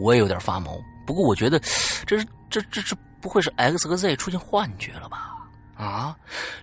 [0.00, 0.76] 我也有点发毛。
[1.06, 1.60] 不过我觉得，
[2.04, 2.18] 这
[2.50, 5.36] 这这这不会是 X 和 Z 出现幻觉了吧？
[5.76, 6.16] 啊，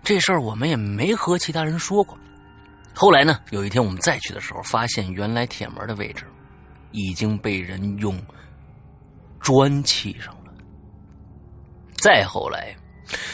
[0.04, 2.18] 这事儿我们也没和其他人说过。
[2.96, 3.39] 后来呢？
[3.52, 6.26] 有一天我们再去的时候，发现原来铁门的位置
[6.91, 8.18] 已经被人用
[9.41, 10.54] 砖砌上了。
[11.98, 12.74] 再后来，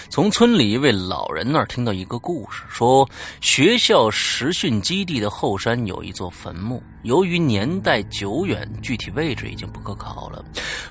[0.10, 3.10] 从村里一位老人那儿听到一个故事，说
[3.40, 10.44] 学校实训基地的后山有一座坟墓，由于年代久远，具体位置已经不可考了。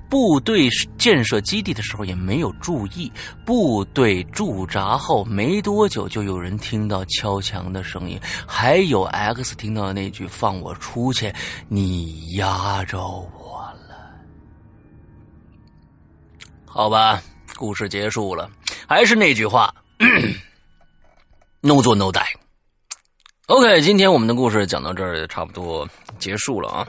[0.09, 0.69] 部队
[0.99, 3.13] 建设基地的时候也没有注意，
[3.45, 11.33] 部队驻扎后没多久，就有人听到敲墙的声音，还有 X 听到的那句“放我出去，
[11.69, 14.11] 你压着我了”。
[16.65, 17.23] 好吧，
[17.57, 18.51] 故事结束了。
[18.91, 19.73] 还是那句话，
[21.63, 22.27] no 做 no die。
[23.47, 25.89] OK，今天我们的故事讲到这儿也，差不多
[26.19, 26.85] 结束了啊。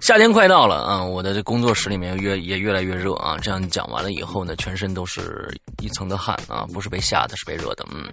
[0.00, 3.38] 夏天快到了啊，我的这工作室里面越也越来越热啊。
[3.38, 7.86] 这样讲完了以后呢，全身都是一层的汗啊，不是被吓的，是被热的。
[7.90, 8.06] 嗯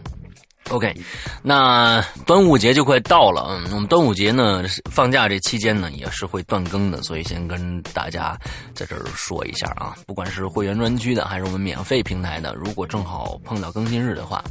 [0.70, 0.96] ，OK，
[1.42, 8.38] 那端午节就快到了，嗯，我们端午节呢放假这期间呢也是会断更的，所以先跟大家
[8.74, 14.44] 在这儿说一下啊，不管是会员专区的还是我们免费平台的，如果正好碰到更新日的话。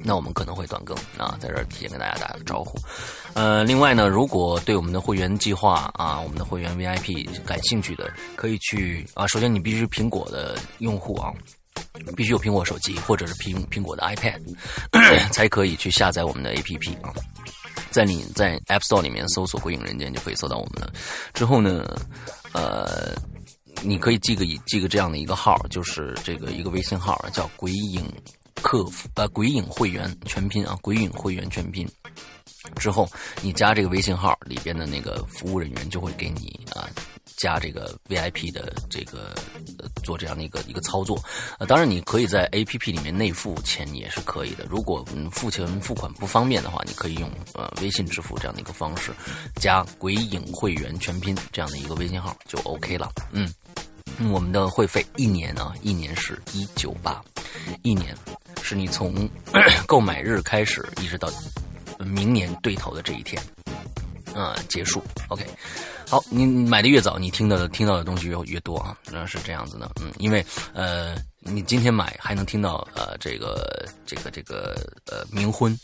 [0.00, 2.78] 那我们可能会断更啊，在这儿提前跟大家打个招呼。
[3.34, 9.26] 呃，另外呢，如果对我们的会员计划啊，我们的会员 VIP 感兴趣的，可以去啊。
[9.26, 11.32] 首先，你必须是苹果的用户啊，
[12.16, 14.40] 必须有苹果手机或者是苹苹果的 iPad，
[15.32, 17.12] 才可以去下载我们的 APP 啊。
[17.90, 20.92] 在你在 App Store 里面搜索“鬼影人间”就可以搜到我们了。
[21.32, 21.84] 之后呢，
[22.52, 23.14] 呃，
[23.82, 28.04] 你可以记个记个这样的一个号，就是这个一个微信号叫“鬼影”。
[28.60, 31.88] 客服呃，鬼影会员全拼啊，鬼影会员全拼。
[32.74, 33.08] 之后
[33.40, 36.90] 你加这个微信号里边的那个服务人员就会给你啊
[37.38, 39.34] 加这个 VIP 的这个
[40.02, 41.18] 做这样的一个一个操作。
[41.58, 44.66] 呃，当然你可以在 APP 里面内付钱也是可以的。
[44.68, 49.12] 如果嗯付钱付款不方便的话，你可以用呃微信支付这样的一个方式，
[49.56, 53.10] 加鬼影会员全拼这样的一个微信号就 OK 了。
[53.32, 53.50] 嗯，
[54.30, 57.22] 我们的会费一年啊，一年是一九八，
[57.82, 58.14] 一年。
[58.60, 59.26] 是你从
[59.86, 61.30] 购买日开始，一直到
[62.04, 63.42] 明年对头的这一天，
[64.34, 65.02] 啊，结束。
[65.28, 65.46] OK，
[66.08, 69.90] 好，你买的越早，你听到的听到的东西越越多啊，那是这样子的。
[70.00, 74.74] 嗯，因为呃，你今天买还能听到呃这个这个这个
[75.06, 75.78] 呃冥婚，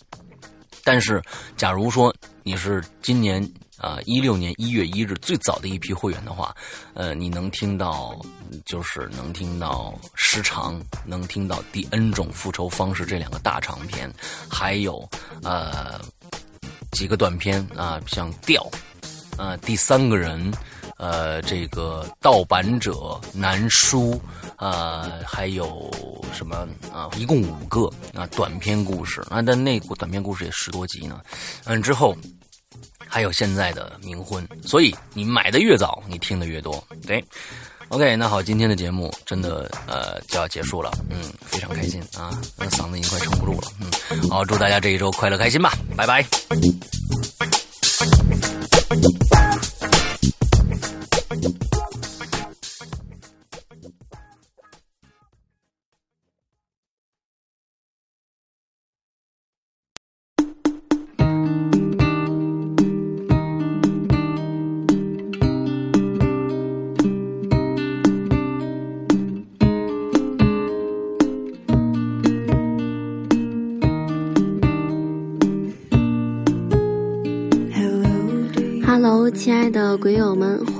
[0.82, 1.22] 但是
[1.56, 3.48] 假如说你是今年。
[3.76, 6.54] 啊，一六年一月一日最早的一批会员的话，
[6.94, 8.18] 呃，你能听到，
[8.64, 14.10] 就是能听到《时长》，能听到《第 N 种复仇方式》这两个大长篇，
[14.48, 15.06] 还有
[15.42, 16.00] 呃
[16.92, 18.62] 几个短片啊，像《调》，
[19.36, 20.52] 呃，第三个人，
[20.96, 24.20] 呃，这个盗版者南书，
[24.56, 25.90] 啊，还有
[26.32, 27.10] 什么啊？
[27.16, 31.20] 一共五个啊短篇故事啊，但那短篇故事也十多集呢。
[31.64, 32.16] 嗯，之后。
[33.06, 36.82] 还有现在的冥婚，所以你买的越早，你听的越多。
[37.06, 37.24] 对
[37.88, 43.68] ，OK，那好，今天的节目真的呃就要结束了，嗯，非常开心啊，那嗓子已经快撑不住了，
[44.10, 46.26] 嗯，好，祝大家这一周快乐开心吧，拜拜。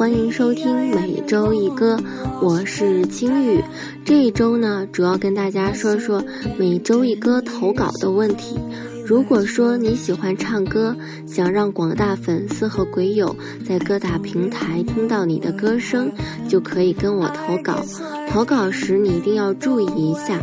[0.05, 1.99] 欢迎收听每周一歌，
[2.43, 3.65] 我是青雨。
[4.05, 6.23] 这一周呢，主要跟大家说说
[6.59, 8.59] 每周一歌投稿的问题。
[9.07, 10.95] 如果说你喜欢唱歌，
[11.27, 13.35] 想让广大粉丝和鬼友
[13.67, 16.13] 在各大平台听到你的歌声，
[16.47, 17.83] 就可以跟我投稿。
[18.29, 20.39] 投稿时你一定要注意一下，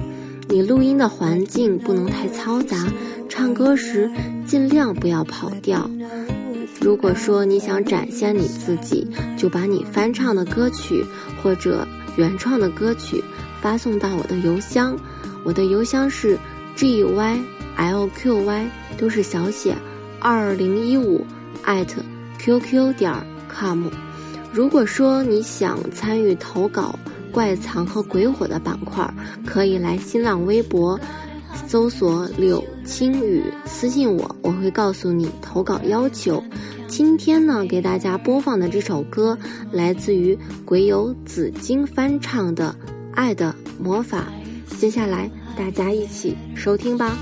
[0.49, 2.91] 你录音的环境不能太嘈杂，
[3.29, 4.09] 唱歌时
[4.43, 5.87] 尽量不要跑调。
[6.81, 11.05] 如果说你想展现你自己，就把你翻唱的歌曲
[11.41, 11.87] 或者
[12.17, 13.23] 原创的歌曲
[13.61, 14.97] 发送到我的邮箱，
[15.43, 16.37] 我的邮箱是
[16.75, 17.39] g y
[17.77, 18.67] l q y
[18.97, 19.75] 都是小写，
[20.19, 21.23] 二零一五
[21.61, 22.01] 艾特
[22.39, 23.13] qq 点
[23.47, 23.85] com。
[24.51, 26.97] 如果说你想参与投稿
[27.31, 29.07] 怪藏和鬼火的板块，
[29.45, 30.99] 可以来新浪微博
[31.67, 36.43] 搜索柳青雨私信我，我会告诉你投稿要求。
[36.89, 39.35] 今天呢，给大家播放的这首歌
[39.71, 42.75] 来自于鬼友紫金翻唱的
[43.15, 44.27] 《爱的魔法》，
[44.77, 47.17] 接下来大家一起收听吧。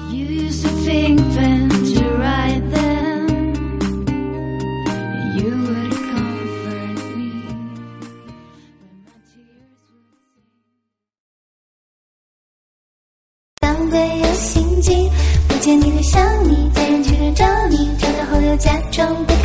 [13.61, 15.38] 假装不
[15.69, 19.38] 见你，很想你，在人群中找你，找到后又假装不。